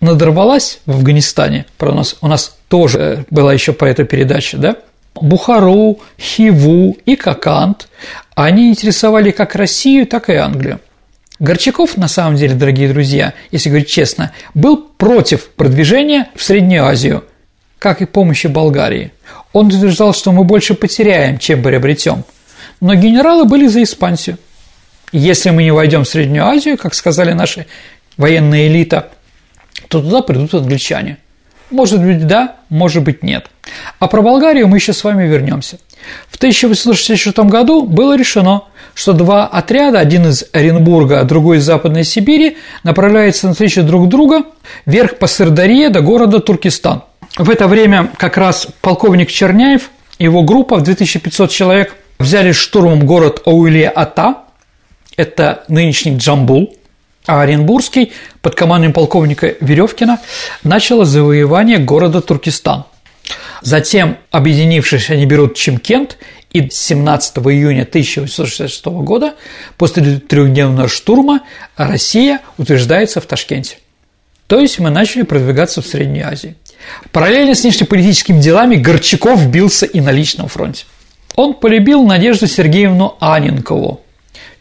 [0.00, 4.76] надорвалась в Афганистане, про нас, у нас тоже была еще про эту передачу, да?
[5.14, 7.88] Бухару, Хиву и Какант,
[8.34, 10.80] они интересовали как Россию, так и Англию.
[11.40, 17.24] Горчаков, на самом деле, дорогие друзья, если говорить честно, был против продвижения в Среднюю Азию,
[17.78, 19.12] как и помощи Болгарии.
[19.54, 22.24] Он утверждал, что мы больше потеряем, чем приобретем.
[22.82, 24.36] Но генералы были за экспансию.
[25.12, 27.66] Если мы не войдем в Среднюю Азию, как сказали наши
[28.18, 29.08] военная элита,
[29.88, 31.16] то туда придут англичане.
[31.70, 33.46] Может быть, да, может быть, нет.
[33.98, 35.78] А про Болгарию мы еще с вами вернемся.
[36.28, 38.64] В 1866 году было решено,
[39.00, 44.10] что два отряда, один из Оренбурга, а другой из Западной Сибири, направляются на встречу друг
[44.10, 44.42] друга
[44.84, 47.04] вверх по Сырдарье до города Туркестан.
[47.38, 53.06] В это время как раз полковник Черняев и его группа в 2500 человек взяли штурмом
[53.06, 54.34] город Оуле-Ата,
[55.16, 56.76] это нынешний Джамбул,
[57.26, 60.20] а Оренбургский под командой полковника Веревкина
[60.62, 62.84] начало завоевание города Туркестан.
[63.62, 66.18] Затем, объединившись, они берут Чимкент
[66.52, 69.34] и 17 июня 1866 года,
[69.76, 71.42] после трехдневного штурма,
[71.76, 73.78] Россия утверждается в Ташкенте.
[74.46, 76.56] То есть мы начали продвигаться в Средней Азии.
[77.12, 80.86] Параллельно с внешнеполитическими делами Горчаков бился и на личном фронте.
[81.36, 84.00] Он полюбил Надежду Сергеевну Аненкову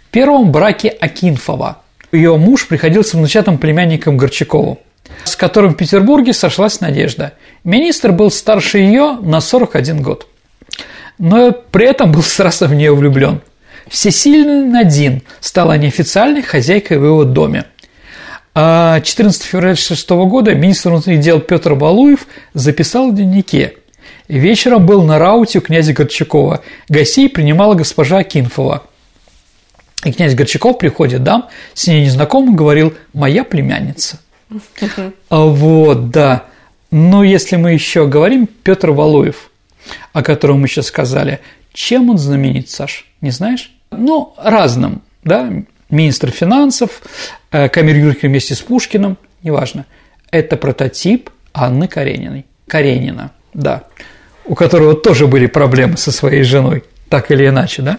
[0.07, 1.81] в первом браке Акинфова.
[2.11, 4.79] Ее муж приходился внучатым племянником Горчакову,
[5.23, 7.33] с которым в Петербурге сошлась Надежда.
[7.63, 10.27] Министр был старше ее на 41 год
[11.19, 13.41] но при этом был сразу в нее влюблен.
[13.87, 17.65] Всесильный Надин стала неофициальной хозяйкой в его доме.
[18.55, 23.75] А 14 февраля 1966 года министр внутренних дел Петр Балуев записал в дневнике.
[24.27, 26.61] Вечером был на рауте у князя Горчакова.
[26.87, 28.83] Гостей принимала госпожа Кинфова.
[30.05, 34.19] И князь Горчаков приходит дам, с ней незнакомым говорил «моя племянница».
[35.29, 36.45] А вот, да.
[36.91, 39.49] Но если мы еще говорим, Петр Валуев–
[40.13, 41.39] о котором мы сейчас сказали,
[41.73, 43.71] чем он знаменит, Саш, не знаешь?
[43.91, 45.49] Ну, разным, да,
[45.89, 47.01] министр финансов,
[47.51, 49.85] э, камер вместе с Пушкиным, неважно.
[50.31, 52.45] Это прототип Анны Карениной.
[52.67, 53.85] Каренина, да,
[54.45, 57.97] у которого тоже были проблемы со своей женой, так или иначе, да?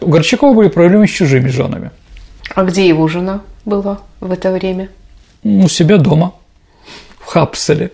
[0.00, 1.90] У Горчакова были проблемы с чужими женами.
[2.54, 4.88] А где его жена была в это время?
[5.42, 6.34] У себя дома,
[7.18, 7.90] в Хапселе.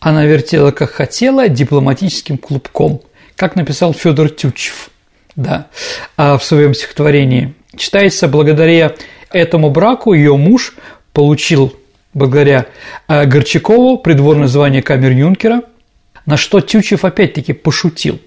[0.00, 3.02] Она вертела, как хотела, дипломатическим клубком,
[3.36, 4.90] как написал Федор Тютчев.
[5.36, 5.68] Да.
[6.16, 8.94] А в своем стихотворении читается, благодаря
[9.30, 10.74] этому браку ее муж
[11.12, 11.74] получил,
[12.12, 12.66] благодаря
[13.08, 15.62] э, Горчакову, придворное звание камер-юнкера,
[16.26, 18.20] на что Тютчев опять-таки пошутил.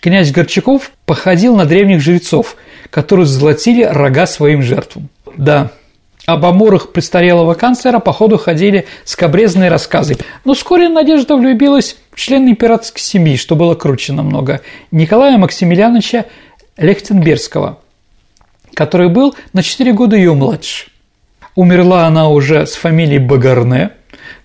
[0.00, 2.56] Князь Горчаков походил на древних жрецов,
[2.90, 5.08] которые золотили рога своим жертвам.
[5.36, 5.72] Да,
[6.26, 10.16] об амурах престарелого канцлера по ходу ходили скобрезные рассказы.
[10.44, 14.60] Но вскоре Надежда влюбилась в члена императорской семьи, что было круче намного,
[14.90, 16.26] Николая Максимилиановича
[16.76, 17.78] Лехтенбергского,
[18.74, 20.88] который был на 4 года ее младше.
[21.54, 23.90] Умерла она уже с фамилией Багарне,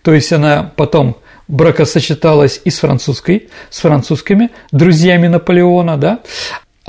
[0.04, 6.20] то есть она потом бракосочеталась и с французской, с французскими друзьями Наполеона, да,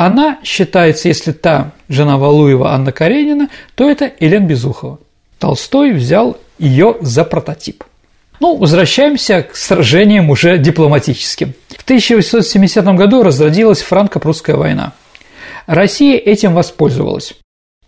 [0.01, 4.99] она считается, если та жена Валуева Анна Каренина, то это Елена Безухова.
[5.39, 7.85] Толстой взял ее за прототип.
[8.41, 11.53] Ну, возвращаемся к сражениям уже дипломатическим.
[11.69, 14.95] В 1870 году разродилась франко-прусская война.
[15.67, 17.35] Россия этим воспользовалась.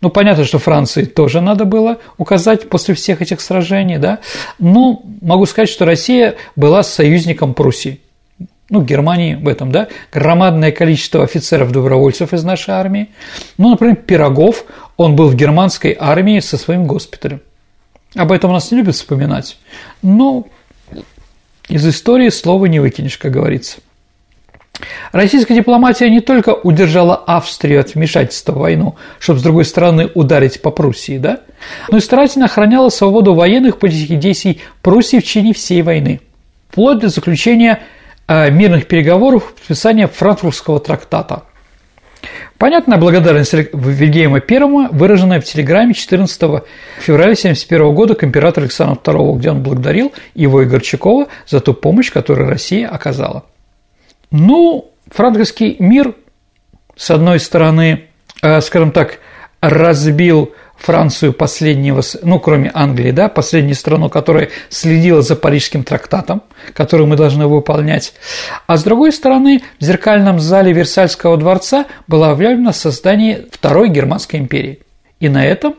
[0.02, 4.18] Ну, понятно, что Франции тоже надо было указать после всех этих сражений, да,
[4.58, 8.01] но могу сказать, что Россия была союзником Пруссии.
[8.70, 13.10] Ну, Германии в этом, да, громадное количество офицеров-добровольцев из нашей армии.
[13.58, 14.64] Ну, например, Пирогов,
[14.96, 17.40] он был в германской армии со своим госпиталем.
[18.14, 19.58] Об этом у нас не любят вспоминать,
[20.02, 20.46] но
[21.68, 23.78] из истории слова не выкинешь, как говорится.
[25.12, 30.60] Российская дипломатия не только удержала Австрию от вмешательства в войну, чтобы, с другой стороны, ударить
[30.60, 31.40] по Пруссии, да,
[31.90, 36.20] но и старательно охраняла свободу военных политических действий Пруссии в течение всей войны,
[36.70, 37.80] вплоть до заключения
[38.50, 41.42] мирных переговоров подписания Франкфуртского трактата.
[42.58, 46.38] Понятная благодарность Вильгельма I, выраженная в телеграмме 14
[47.00, 51.74] февраля 1971 года к императору Александру II, где он благодарил его и Горчакова за ту
[51.74, 53.44] помощь, которую Россия оказала.
[54.30, 56.14] Ну, франковский мир,
[56.94, 58.04] с одной стороны,
[58.42, 59.18] э, скажем так,
[59.60, 66.42] разбил Францию последнего, ну, кроме Англии, да, последнюю страну, которая следила за Парижским трактатом,
[66.74, 68.14] который мы должны выполнять.
[68.66, 74.80] А с другой стороны, в зеркальном зале Версальского дворца было объявлено создание Второй Германской империи.
[75.20, 75.76] И на этом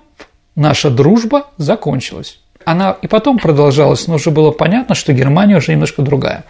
[0.56, 2.40] наша дружба закончилась.
[2.64, 6.46] Она и потом продолжалась, но уже было понятно, что Германия уже немножко другая.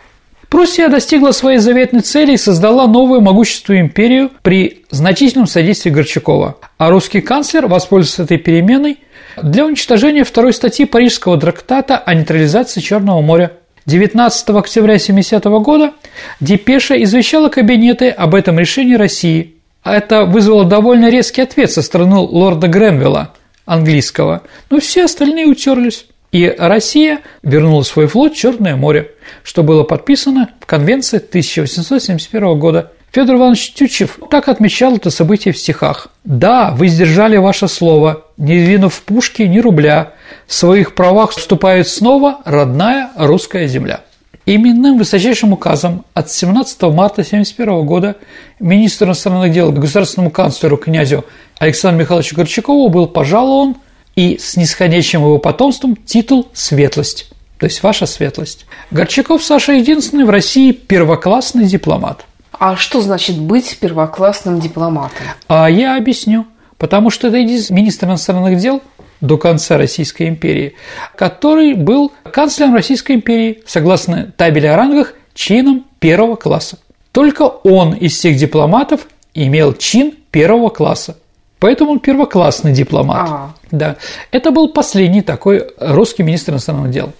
[0.53, 6.91] Пруссия достигла своей заветной цели и создала новую могущественную империю при значительном содействии Горчакова, а
[6.91, 8.99] русский канцлер воспользовался этой переменой
[9.41, 13.53] для уничтожения второй статьи Парижского трактата о нейтрализации Черного моря.
[13.87, 15.93] 19 октября 1970 года
[16.39, 19.55] Депеша извещала кабинеты об этом решении России.
[19.83, 23.33] Это вызвало довольно резкий ответ со стороны лорда Гренвилла,
[23.65, 26.05] английского, но все остальные утерлись.
[26.33, 29.11] И Россия вернула свой флот в Черное море,
[29.43, 32.91] что было подписано в Конвенции 1871 года.
[33.11, 36.07] Федор Иванович Тютчев так отмечал это событие в стихах.
[36.23, 40.13] «Да, вы сдержали ваше слово, не двинув пушки ни рубля,
[40.47, 44.01] в своих правах вступает снова родная русская земля».
[44.47, 48.15] Именным высочайшим указом от 17 марта 1971 года
[48.59, 51.25] министру иностранных дел государственному канцлеру князю
[51.59, 53.75] Александру Михайловичу Горчакову был пожалован
[54.15, 58.65] и с нисходящим его потомством титул «Светлость», то есть «Ваша светлость».
[58.91, 62.25] Горчаков Саша единственный в России первоклассный дипломат.
[62.51, 65.25] А что значит быть первоклассным дипломатом?
[65.47, 66.45] А я объясню.
[66.77, 68.81] Потому что это министр иностранных дел
[69.21, 70.75] до конца Российской империи,
[71.15, 76.79] который был канцлером Российской империи, согласно табели о рангах, чином первого класса.
[77.13, 81.17] Только он из всех дипломатов имел чин первого класса.
[81.63, 83.29] Поэтому он первоклассный дипломат.
[83.29, 83.53] А.
[83.71, 83.95] Да.
[84.31, 87.13] Это был последний такой русский министр иностранных дел.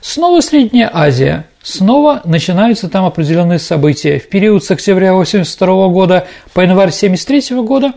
[0.00, 1.46] Снова Средняя Азия.
[1.64, 4.20] Снова начинаются там определенные события.
[4.20, 7.92] В период с октября 1982 года по январь 1973 года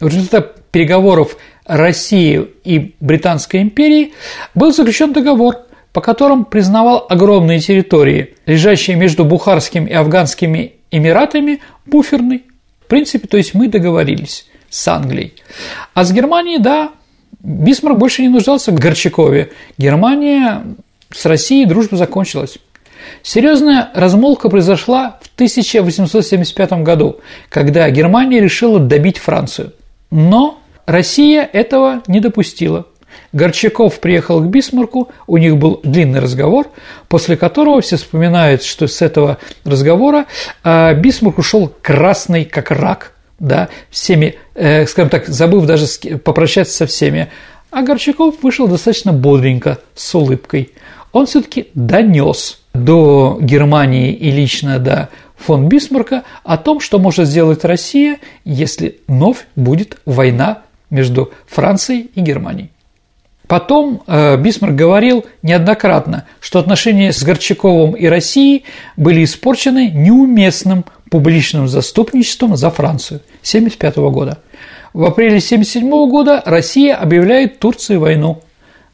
[0.00, 4.14] в результате переговоров России и Британской империи
[4.56, 5.58] был заключен договор,
[5.92, 12.42] по которому признавал огромные территории, лежащие между Бухарским и Афганскими Эмиратами, буферной.
[12.80, 14.46] В принципе, то есть мы договорились
[14.76, 15.32] с Англией.
[15.94, 16.90] А с Германией, да,
[17.40, 19.52] Бисмарк больше не нуждался в Горчакове.
[19.78, 20.64] Германия
[21.10, 22.58] с Россией дружба закончилась.
[23.22, 29.72] Серьезная размолвка произошла в 1875 году, когда Германия решила добить Францию.
[30.10, 32.86] Но Россия этого не допустила.
[33.32, 36.68] Горчаков приехал к Бисмарку, у них был длинный разговор,
[37.08, 40.26] после которого все вспоминают, что с этого разговора
[40.62, 45.86] а, Бисмарк ушел красный, как рак– да, всеми, э, скажем так, забыв даже
[46.18, 47.28] попрощаться со всеми.
[47.70, 50.72] А Горчаков вышел достаточно бодренько, с улыбкой.
[51.12, 57.64] Он все-таки донес до Германии и лично до фон Бисмарка о том, что может сделать
[57.64, 62.70] Россия, если вновь будет война между Францией и Германией.
[63.48, 68.64] Потом э, Бисмарк говорил неоднократно, что отношения с Горчаковым и Россией
[68.96, 74.38] были испорчены неуместным публичным заступничеством за Францию 1975 года.
[74.92, 78.42] В апреле 1977 года Россия объявляет Турции войну.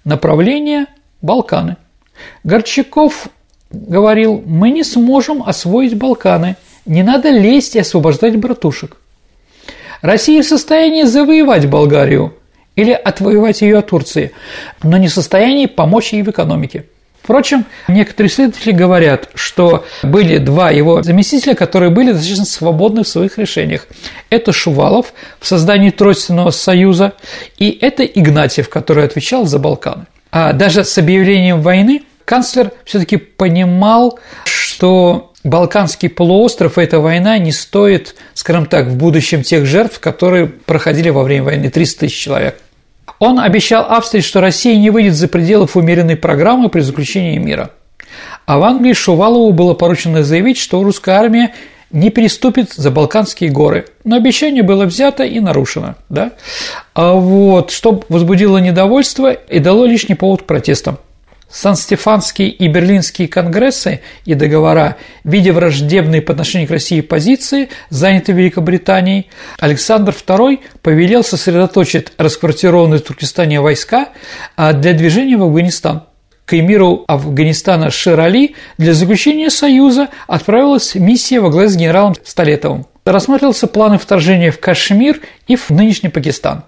[0.04, 0.86] Направление–
[1.22, 1.76] Балканы.
[2.44, 3.28] Горчаков
[3.70, 8.96] говорил, мы не сможем освоить Балканы, не надо лезть и освобождать братушек.
[10.02, 12.34] Россия в состоянии завоевать Болгарию
[12.76, 14.32] или отвоевать ее от Турции,
[14.82, 16.86] но не в состоянии помочь ей в экономике–
[17.22, 23.38] Впрочем, некоторые исследователи говорят, что были два его заместителя, которые были достаточно свободны в своих
[23.38, 23.86] решениях.
[24.28, 27.12] Это Шувалов в создании Тройственного союза,
[27.58, 30.06] и это Игнатьев, который отвечал за Балканы.
[30.32, 37.52] А даже с объявлением войны канцлер все-таки понимал, что Балканский полуостров и эта война не
[37.52, 42.58] стоит, скажем так, в будущем тех жертв, которые проходили во время войны 300 тысяч человек.
[43.18, 47.70] Он обещал Австрии, что Россия не выйдет за пределов умеренной программы при заключении мира.
[48.46, 51.54] А в Англии Шувалову было поручено заявить, что русская армия
[51.90, 53.86] не переступит за Балканские горы.
[54.04, 55.96] Но обещание было взято и нарушено.
[56.08, 56.32] Да?
[56.94, 60.98] А вот, что возбудило недовольство и дало лишний повод к протестам.
[61.52, 69.28] Сан-Стефанские и Берлинские конгрессы и договора, видя враждебные по отношению к России позиции, занятые Великобританией,
[69.58, 74.08] Александр II повелел сосредоточить расквартированные в Туркестане войска
[74.56, 76.04] а, для движения в Афганистан.
[76.46, 82.86] К эмиру Афганистана Ширали для заключения союза отправилась миссия во главе с генералом Столетовым.
[83.04, 86.64] Рассматривался планы вторжения в Кашмир и в нынешний Пакистан.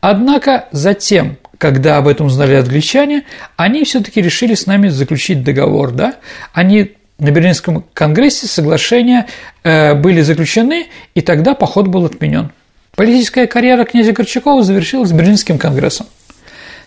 [0.00, 3.24] Однако затем, когда об этом узнали англичане,
[3.56, 5.92] они все-таки решили с нами заключить договор.
[5.92, 6.14] Да?
[6.52, 9.26] Они на Берлинском конгрессе соглашения
[9.62, 12.52] э, были заключены, и тогда поход был отменен.
[12.94, 16.06] Политическая карьера князя Горчакова завершилась Берлинским конгрессом.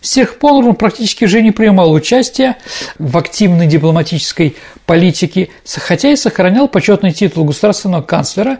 [0.01, 2.57] С тех пор он практически уже не принимал участия
[2.99, 4.55] в активной дипломатической
[4.85, 8.59] политике, хотя и сохранял почетный титул государственного канцлера,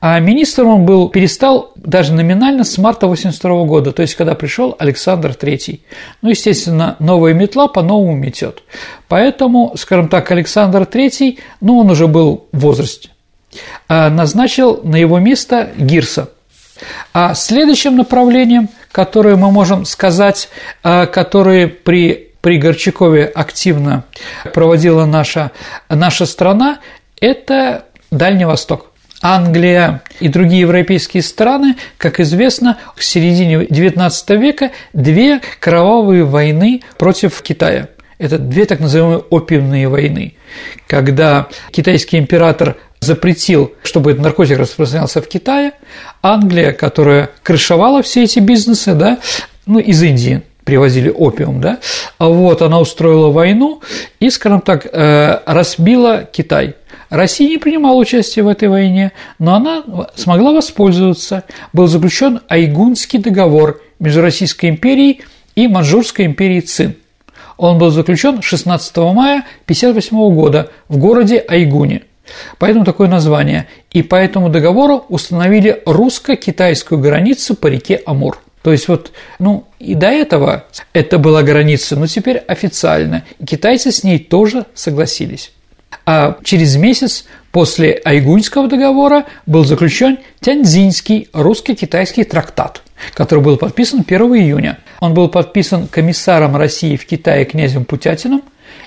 [0.00, 4.74] а министром он был, перестал даже номинально с марта 1982 года, то есть когда пришел
[4.78, 5.80] Александр III.
[6.22, 8.62] Ну, естественно, новая метла по-новому метет.
[9.08, 13.10] Поэтому, скажем так, Александр III, ну, он уже был в возрасте,
[13.88, 16.30] а назначил на его место Гирса.
[17.12, 20.48] А следующим направлением, которое мы можем сказать,
[20.82, 24.04] а, которое при при Горчакове активно
[24.54, 25.52] проводила наша,
[25.88, 26.80] наша страна,
[27.20, 28.89] это Дальний Восток.
[29.22, 37.42] Англия и другие европейские страны, как известно, в середине XIX века две кровавые войны против
[37.42, 37.88] Китая.
[38.18, 40.34] Это две так называемые опиумные войны,
[40.86, 45.72] когда китайский император запретил, чтобы этот наркотик распространялся в Китае,
[46.22, 49.18] Англия, которая крышевала все эти бизнесы, да,
[49.64, 51.78] ну, из Индии, привозили опиум, да,
[52.18, 53.80] а вот она устроила войну
[54.20, 56.74] и, скажем так, э, разбила Китай.
[57.10, 59.82] Россия не принимала участие в этой войне, но она
[60.14, 61.44] смогла воспользоваться.
[61.72, 65.22] Был заключен Айгунский договор между Российской империей
[65.56, 66.94] и Манчжурской империей Цин.
[67.56, 72.04] Он был заключен 16 мая 1958 года в городе Айгуне.
[72.58, 73.66] Поэтому такое название.
[73.90, 78.38] И по этому договору установили русско-китайскую границу по реке Амур.
[78.62, 83.24] То есть вот, ну, и до этого это была граница, но теперь официально.
[83.38, 85.52] И китайцы с ней тоже согласились.
[86.06, 92.82] А через месяц после Айгуньского договора был заключен Тяньцзинский русско-китайский трактат,
[93.14, 94.78] который был подписан 1 июня.
[95.00, 98.42] Он был подписан комиссаром России в Китае князем Путятиным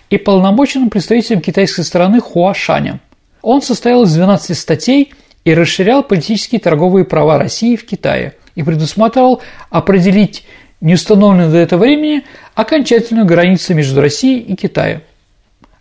[0.09, 2.99] и полномоченным представителем китайской стороны Хуашанем.
[3.41, 8.63] Он состоял из 12 статей и расширял политические и торговые права России в Китае и
[8.63, 10.45] предусматривал определить
[10.81, 12.23] неустановленную до этого времени
[12.55, 15.01] окончательную границу между Россией и Китаем.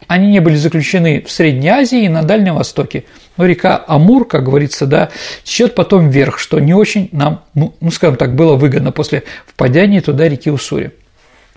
[0.09, 3.05] Они не были заключены в Средней Азии и на Дальнем Востоке.
[3.37, 5.11] Но река Амур, как говорится, да,
[5.45, 10.01] течет потом вверх, что не очень нам, ну, ну скажем так, было выгодно после впадения
[10.01, 10.93] туда реки Уссури.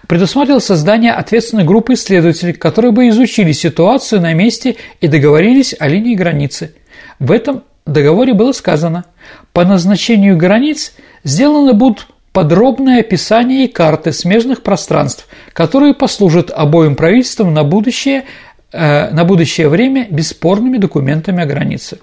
[0.08, 6.16] Предусматривалось создание ответственной группы исследователей, которые бы изучили ситуацию на месте и договорились о линии
[6.16, 6.76] границы.
[7.20, 9.06] В этом договоре было сказано,
[9.52, 10.94] по назначению границ
[11.24, 18.26] сделаны будут подробное описание и карты смежных пространств, которые послужат обоим правительствам на будущее,
[18.74, 22.00] э, на будущее время бесспорными документами о границе.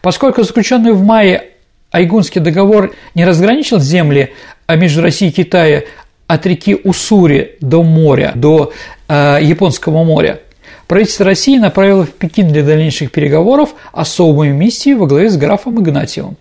[0.00, 1.46] Поскольку заключенный в мае
[1.90, 4.32] Айгунский договор не разграничил земли
[4.66, 5.82] а между Россией и Китаем
[6.28, 8.72] от реки Уссури до моря, до
[9.08, 10.38] э, Японского моря,
[10.86, 16.36] правительство России направило в Пекин для дальнейших переговоров особую миссию во главе с графом Игнатьевым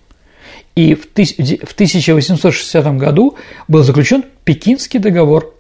[0.76, 3.36] и в 1860 году
[3.68, 5.54] был заключен Пекинский договор.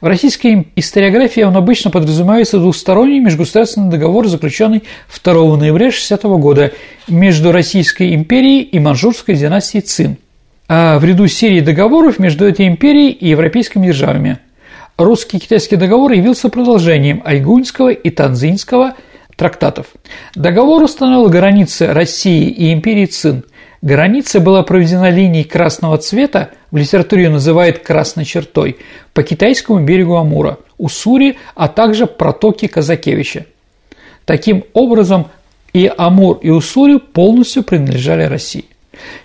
[0.00, 4.84] В российской историографии он обычно подразумевается двусторонний межгосударственный договор, заключенный
[5.22, 6.72] 2 ноября 1960 года
[7.08, 10.16] между Российской империей и манчжурской династией Цин.
[10.68, 14.38] А в ряду серии договоров между этой империей и европейскими державами.
[14.96, 18.94] Русский китайский договор явился продолжением Айгуньского и Танзинского
[19.36, 19.86] трактатов.
[20.34, 23.44] Договор установил границы России и империи Цин–
[23.82, 28.78] Граница была проведена линией красного цвета, в литературе ее называют красной чертой,
[29.12, 33.46] по китайскому берегу Амура, Уссури, а также протоки Казакевича.
[34.24, 35.26] Таким образом,
[35.72, 38.66] и Амур, и Уссури полностью принадлежали России.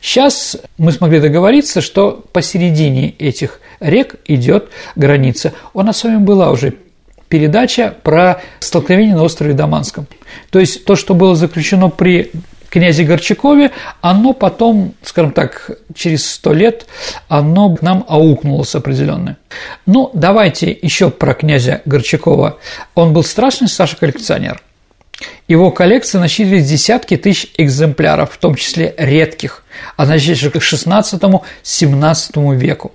[0.01, 5.53] Сейчас мы смогли договориться, что посередине этих рек идет граница.
[5.75, 6.73] У нас с вами была уже
[7.29, 10.07] передача про столкновение на острове Даманском.
[10.49, 12.31] То есть то, что было заключено при
[12.69, 16.85] князе Горчакове, оно потом, скажем так, через сто лет,
[17.27, 19.37] оно к нам аукнулось определенно.
[19.85, 22.59] Ну, давайте еще про князя Горчакова.
[22.95, 24.61] Он был страшный Саша коллекционер.
[25.47, 29.63] Его коллекция насчитывает десятки тысяч экземпляров, в том числе редких,
[29.95, 32.91] относящихся к 16-17 веку.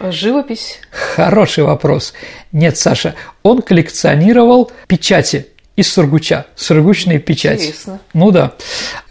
[0.00, 0.80] Живопись?
[0.90, 2.12] Хороший вопрос.
[2.52, 5.46] Нет, Саша, он коллекционировал печати
[5.76, 7.66] из сургуча, сургучные печати.
[7.66, 8.00] Интересно.
[8.14, 8.52] Ну да.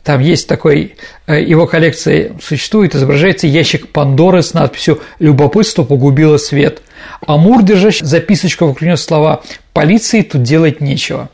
[0.03, 0.95] Там есть такой,
[1.28, 6.82] э, его коллекция существует, изображается ящик Пандоры с надписью «Любопытство погубило свет».
[7.26, 9.43] Амур, держащий записочку, вокруг слова
[9.74, 11.30] «Полиции тут делать нечего».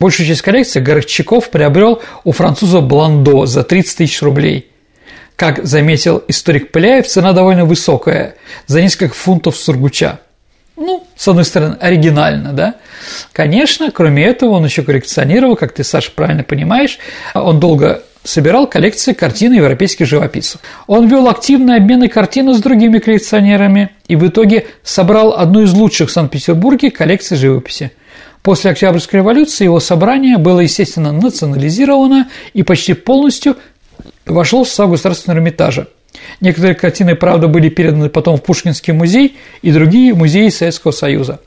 [0.00, 4.70] Большую часть коллекции Горчаков приобрел у француза Бландо за 30 тысяч рублей.
[5.36, 10.20] Как заметил историк Пыляев, цена довольно высокая, за несколько фунтов сургуча.
[10.76, 12.74] Ну, с одной стороны, оригинально, да?
[13.32, 16.98] Конечно, кроме этого, он еще коллекционировал, как ты, Саша, правильно понимаешь,
[17.34, 20.60] он долго собирал коллекции картин европейских живописцев.
[20.86, 26.08] Он вел активные обмены картин с другими коллекционерами и в итоге собрал одну из лучших
[26.08, 27.92] в Санкт-Петербурге коллекций живописи.
[28.42, 33.56] После Октябрьской революции его собрание было, естественно, национализировано и почти полностью
[34.26, 35.86] вошло в состав Государственного Эрмитажа.
[36.40, 41.40] Некоторые картины, правда, были переданы потом в Пушкинский музей и другие музеи Советского Союза.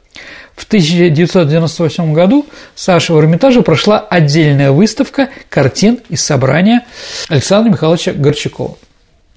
[0.55, 6.86] В 1998 году Саша в Эрмитаже прошла отдельная выставка картин из собрания
[7.30, 8.78] Александра Михайловича Горчакова.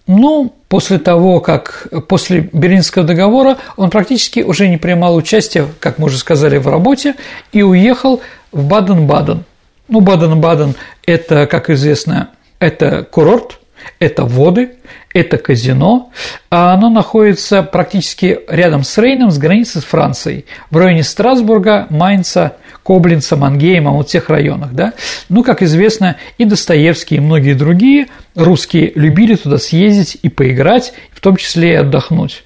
[0.07, 6.07] Ну, после того, как после Берлинского договора он практически уже не принимал участие, как мы
[6.07, 7.15] уже сказали, в работе
[7.53, 9.45] и уехал в Баден-Баден.
[9.89, 10.75] Ну, Баден-Баден–
[11.07, 13.61] это, как известно, это курорт,
[13.99, 14.73] это воды,
[15.13, 16.13] это казино,
[16.51, 22.57] а оно находится практически рядом с Рейном, с границей с Францией, в районе Страсбурга, Майнца,
[22.85, 24.93] Коблинца, Мангейма, вот тех районах, да.
[25.29, 31.21] Ну, как известно, и Достоевский, и многие другие русские любили туда съездить и поиграть, в
[31.21, 32.45] том числе и отдохнуть.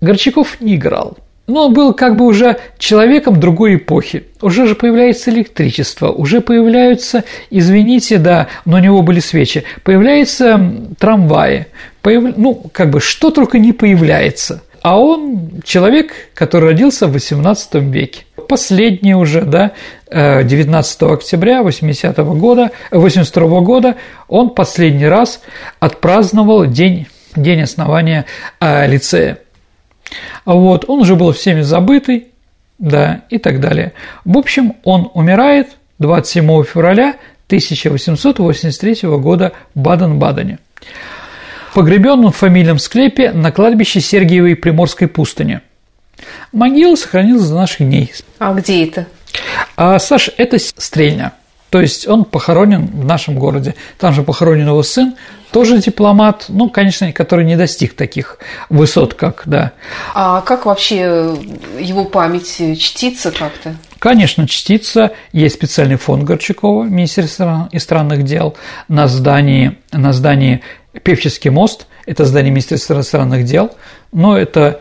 [0.00, 1.18] Горчаков не играл–
[1.48, 4.24] но он был как бы уже человеком другой эпохи.
[4.40, 10.60] Уже же появляется электричество, уже появляются, извините, да, но у него были свечи, появляются
[10.98, 11.66] трамваи,
[12.02, 12.36] появ...
[12.36, 14.62] ну, как бы что только не появляется.
[14.82, 18.24] А он человек, который родился в XVIII веке.
[18.48, 19.72] Последний уже, да,
[20.10, 23.96] 19 э, октября 80 -го года, 82 года
[24.28, 25.40] он последний раз
[25.80, 28.24] отпраздновал день, день основания
[28.60, 29.38] э, лицея.
[30.44, 32.28] Вот, он уже был всеми забытый,
[32.78, 33.92] да, и так далее.
[34.24, 40.58] В общем, он умирает 27 февраля 1883 года в Баден-Бадене.
[41.74, 45.60] Погребен он в фамильном склепе на кладбище Сергиевой Приморской пустыни.
[46.52, 48.12] Могила сохранилась до наших дней.
[48.38, 49.06] А где это?
[49.76, 51.32] А, Саш, это Стрельня.
[51.70, 53.74] То есть он похоронен в нашем городе.
[53.98, 55.14] Там же похоронен его сын,
[55.50, 58.38] тоже дипломат, ну, конечно, который не достиг таких
[58.68, 59.72] высот, как, да.
[60.14, 61.36] А как вообще
[61.78, 63.76] его память чтится как-то?
[63.98, 65.12] Конечно, чтится.
[65.32, 68.56] Есть специальный фонд Горчакова, Министерства иностранных дел,
[68.88, 70.62] на здании, на здании
[71.02, 73.70] Певческий мост, это здание Министерства иностранных дел,
[74.12, 74.80] но это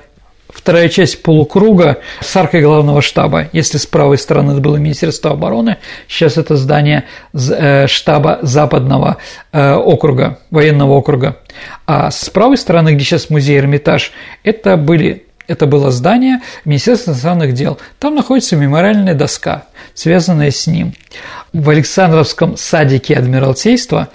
[0.57, 3.47] вторая часть полукруга с аркой главного штаба.
[3.53, 5.77] Если с правой стороны это было Министерство обороны,
[6.07, 9.17] сейчас это здание э, штаба Западного
[9.51, 11.37] э, округа, военного округа.
[11.85, 14.11] А с правой стороны, где сейчас музей Эрмитаж,
[14.43, 17.79] это были это было здание Министерства иностранных дел.
[17.99, 20.93] Там находится мемориальная доска, связанная с ним.
[21.53, 24.09] В Александровском садике Адмиралтейства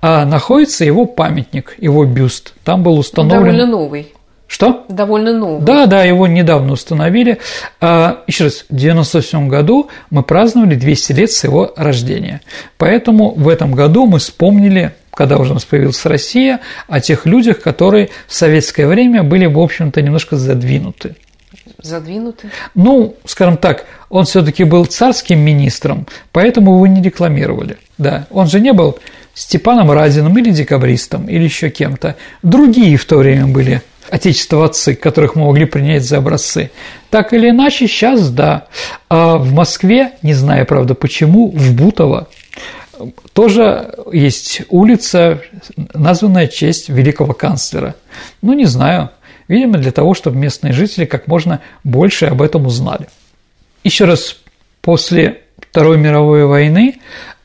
[0.00, 2.54] а, находится его памятник, его бюст.
[2.64, 3.52] Там был установлен...
[3.52, 4.12] Довольно новый.
[4.48, 4.86] Что?
[4.88, 5.62] Довольно новый.
[5.62, 7.38] Да, да, его недавно установили.
[7.82, 12.40] А, еще раз, в 97 году мы праздновали 200 лет с его рождения.
[12.78, 17.60] Поэтому в этом году мы вспомнили, когда уже у нас появилась Россия, о тех людях,
[17.60, 21.14] которые в советское время были, в общем-то, немножко задвинуты.
[21.82, 22.50] Задвинуты?
[22.74, 27.76] Ну, скажем так, он все-таки был царским министром, поэтому его не рекламировали.
[27.98, 28.98] Да, он же не был
[29.34, 32.16] Степаном Разиным или декабристом, или еще кем-то.
[32.42, 36.70] Другие в то время были отечествовцы, которых мы могли принять за образцы.
[37.10, 38.66] Так или иначе, сейчас да.
[39.08, 42.28] А в Москве, не знаю, правда, почему, в Бутово
[43.32, 45.40] тоже есть улица,
[45.94, 47.94] названная в честь великого канцлера.
[48.42, 49.10] Ну, не знаю,
[49.46, 53.08] видимо, для того, чтобы местные жители как можно больше об этом узнали.
[53.84, 54.36] Еще раз,
[54.80, 56.96] после Второй мировой войны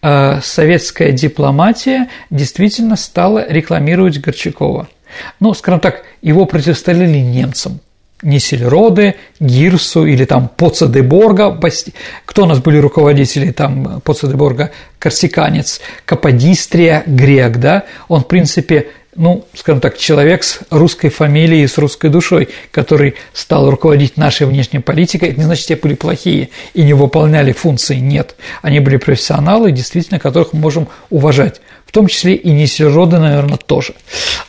[0.01, 4.87] а, советская дипломатия действительно стала рекламировать Горчакова–
[5.39, 7.79] ну, скажем так, его противостояли немцам.
[8.21, 11.51] Нисельроде, Гирсу или там Поца де Борга.
[11.51, 11.93] Басти...
[12.25, 14.71] Кто у нас были руководители там Поца де Борга?
[14.97, 17.83] Корсиканец, Каподистрия, грек, да?
[18.07, 23.69] Он, в принципе, ну, скажем так, человек с русской фамилией, с русской душой, который стал
[23.69, 27.95] руководить нашей внешней политикой, это не значит, что те были плохие и не выполняли функции,
[27.95, 28.35] нет.
[28.61, 31.61] Они были профессионалы, действительно, которых мы можем уважать.
[31.85, 33.93] В том числе и Несероды, наверное, тоже.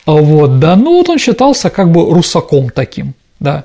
[0.06, 3.64] Вот, да, ну вот он считался как бы русаком таким, да.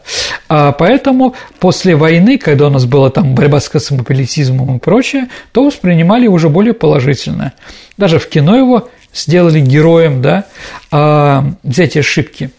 [0.50, 5.64] А поэтому после войны, когда у нас была там борьба с космополитизмом и прочее, то
[5.64, 7.54] воспринимали уже более положительно.
[7.98, 10.46] Даже в кино его сделали героем, да,
[10.92, 12.52] а, взятие ошибки,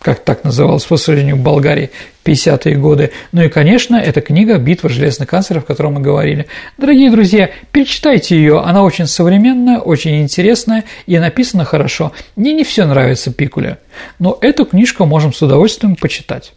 [0.00, 1.90] как так называлось по сожалению в Болгарии
[2.22, 3.10] в 50-е годы.
[3.32, 6.46] Ну и, конечно, эта книга «Битва железных канцлеров», о которой мы говорили.
[6.78, 12.12] Дорогие друзья, перечитайте ее, она очень современная, очень интересная и написана хорошо.
[12.36, 13.78] Мне не все нравится Пикуля,
[14.18, 16.52] но эту книжку можем с удовольствием почитать.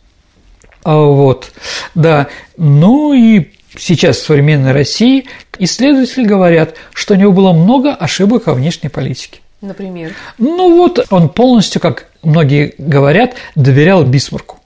[0.84, 1.52] А, вот,
[1.96, 3.50] да, ну и
[3.80, 5.26] сейчас в современной России
[5.58, 9.40] исследователи говорят, что у него было много ошибок во внешней политике.
[9.62, 10.14] Например?
[10.38, 14.60] Ну вот он полностью, как многие говорят, доверял Бисмарку.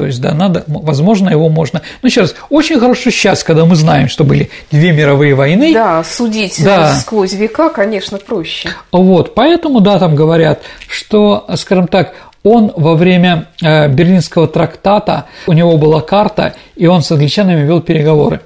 [0.00, 1.82] То есть, да, надо, возможно, его можно.
[2.00, 5.74] Ну, еще раз, очень хорошо сейчас, когда мы знаем, что были две мировые войны.
[5.74, 6.96] Да, судить да.
[6.96, 8.70] сквозь века, конечно, проще.
[8.92, 15.52] Вот, поэтому, да, там говорят, что, скажем так, он во время э, Берлинского трактата, у
[15.52, 18.40] него была карта, и он с англичанами вел переговоры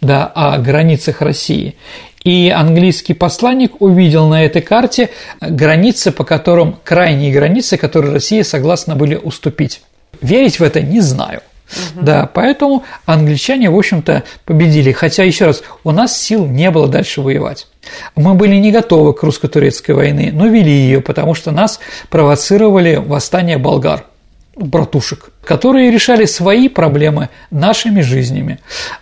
[0.00, 1.76] да, о границах России.
[2.24, 5.10] И английский посланник увидел на этой карте
[5.42, 9.82] границы, по которым, крайние границы, которые Россия согласна были уступить.
[10.22, 11.42] Верить в это не знаю.
[11.96, 12.04] Угу.
[12.04, 14.92] Да, поэтому англичане, в общем-то, победили.
[14.92, 17.66] Хотя, еще раз, у нас сил не было дальше воевать.
[18.16, 21.80] Мы были не готовы к русско-турецкой войне, но вели ее, потому что нас
[22.10, 24.04] провоцировали восстание болгар,
[24.56, 28.58] братушек, которые решали свои проблемы нашими жизнями.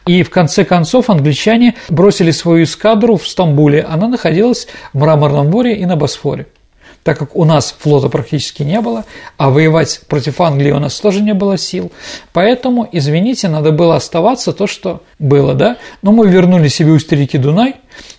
[0.06, 3.82] И в конце концов англичане бросили свою эскадру в Стамбуле.
[3.82, 6.46] Она находилась в Мраморном море и на Босфоре
[7.02, 9.04] так как у нас флота практически не было,
[9.36, 11.90] а воевать против Англии у нас тоже не было сил.
[12.32, 15.78] Поэтому, извините, надо было оставаться то, что было, да.
[16.02, 17.76] Но мы вернули себе устье реки Дунай,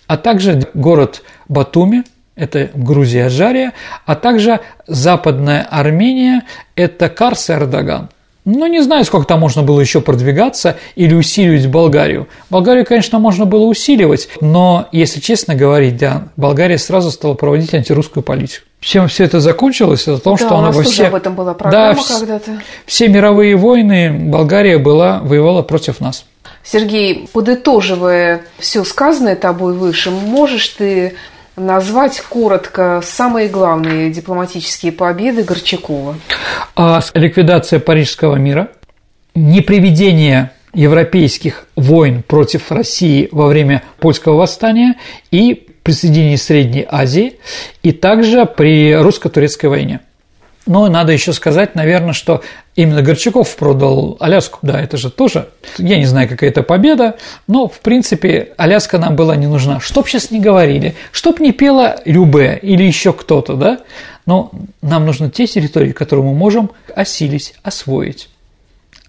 [0.07, 2.03] а также город Батуми,
[2.35, 3.73] это в Грузии Аджария,
[4.05, 6.43] а также западная Армения,
[6.75, 8.09] это Карс и Эрдоган.
[8.45, 12.27] Ну, не знаю, сколько там можно было еще продвигаться или усиливать Болгарию.
[12.49, 18.21] Болгарию, конечно, можно было усиливать, но, если честно говорить, да, Болгария сразу стала проводить антирусскую
[18.21, 18.65] политику.
[18.81, 21.07] Чем все это закончилось, это том, да, что она во все...
[21.07, 22.51] об этом была программа да, когда-то.
[22.85, 26.25] Все мировые войны Болгария была, воевала против нас.
[26.63, 31.15] Сергей, подытоживая все сказанное тобой выше, можешь ты
[31.55, 36.15] назвать коротко самые главные дипломатические победы Горчакова?
[36.75, 38.69] А, ликвидация Парижского мира,
[39.35, 44.95] неприведение европейских войн против России во время польского восстания
[45.31, 47.39] и присоединение Средней Азии,
[47.83, 49.99] и также при русско-турецкой войне.
[50.65, 52.41] Но надо еще сказать, наверное, что
[52.75, 54.59] именно Горчаков продал Аляску.
[54.61, 59.15] Да, это же тоже, я не знаю, какая это победа, но, в принципе, Аляска нам
[59.15, 59.79] была не нужна.
[59.81, 63.79] Чтоб сейчас не говорили, чтоб не пела Любе или еще кто-то, да,
[64.25, 64.51] но
[64.81, 68.29] нам нужны те территории, которые мы можем осилить, освоить.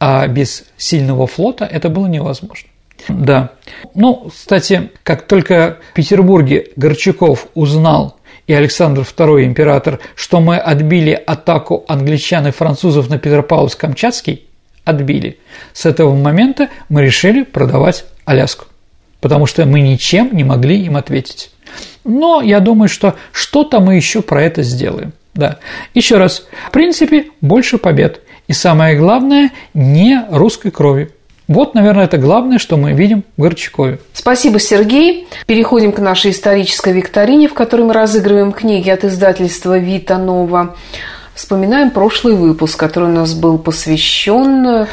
[0.01, 2.69] А без сильного флота это было невозможно.
[3.09, 3.51] Да.
[3.95, 8.17] Ну, кстати, как только в Петербурге Горчаков узнал
[8.47, 14.43] и Александр II, император, что мы отбили атаку англичан и французов на Петропавловск-Камчатский,
[14.85, 15.39] отбили.
[15.73, 18.67] С этого момента мы решили продавать Аляску,
[19.21, 21.51] потому что мы ничем не могли им ответить.
[22.05, 25.13] Но я думаю, что что-то мы еще про это сделаем.
[25.35, 25.59] Да.
[25.95, 28.21] Еще раз, в принципе, больше побед.
[28.47, 31.11] И самое главное, не русской крови.
[31.47, 33.99] Вот, наверное, это главное, что мы видим в Горчакове.
[34.15, 35.29] Спасибо, Сергей.
[35.47, 40.75] Переходим к нашей исторической викторине, в которой мы разыгрываем книги от издательства «Вита Нова».
[41.35, 44.87] Вспоминаем прошлый выпуск, который у нас был посвящен э,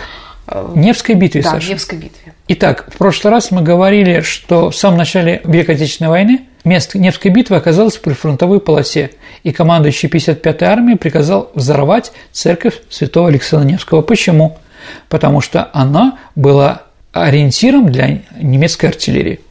[0.76, 1.70] Невской битве, да, Саша.
[1.70, 2.34] Невской битве.
[2.48, 7.32] Итак, в прошлый раз мы говорили, что в самом начале Великой Отечественной войны место Невской
[7.32, 9.12] битвы оказалось при фронтовой полосе,
[9.44, 14.02] и командующий 55-й армией приказал взорвать церковь святого Александра Невского.
[14.02, 14.58] Почему?
[15.10, 19.42] Потому что она была ориентиром для немецкой артиллерии.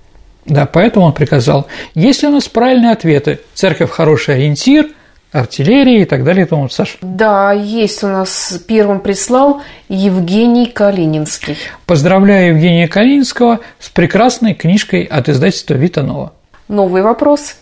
[0.47, 4.89] Да, поэтому он приказал, если у нас правильные ответы, церковь хороший ориентир,
[5.33, 6.97] артиллерия и так далее, тому Саша.
[7.03, 11.57] Да, есть у нас первым прислал Евгений Калининский.
[11.87, 16.33] Поздравляю Евгения Калининского с прекрасной книжкой от издательства Витанова.
[16.69, 17.57] Новый вопрос.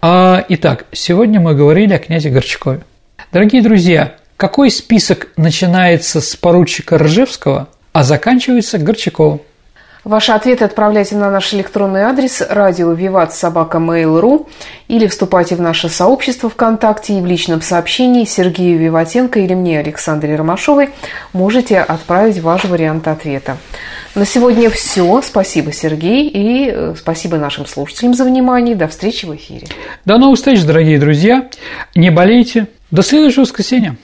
[0.00, 2.80] А, итак, сегодня мы говорили о князе Горчакове.
[3.32, 9.40] Дорогие друзья, какой список начинается с поручика Ржевского, а заканчивается Горчаковым?
[10.02, 14.48] Ваши ответы отправляйте на наш электронный адрес радио Виват Собака Mail.ru
[14.88, 20.34] или вступайте в наше сообщество ВКонтакте и в личном сообщении Сергею Виватенко или мне, Александре
[20.34, 20.90] Ромашовой,
[21.32, 23.58] можете отправить ваш вариант ответа.
[24.16, 25.22] На сегодня все.
[25.22, 28.74] Спасибо, Сергей, и э, спасибо нашим слушателям за внимание.
[28.74, 29.68] До встречи в эфире.
[30.04, 31.48] До новых встреч, дорогие друзья.
[31.94, 32.66] Не болейте.
[32.90, 33.96] До следующего воскресенья.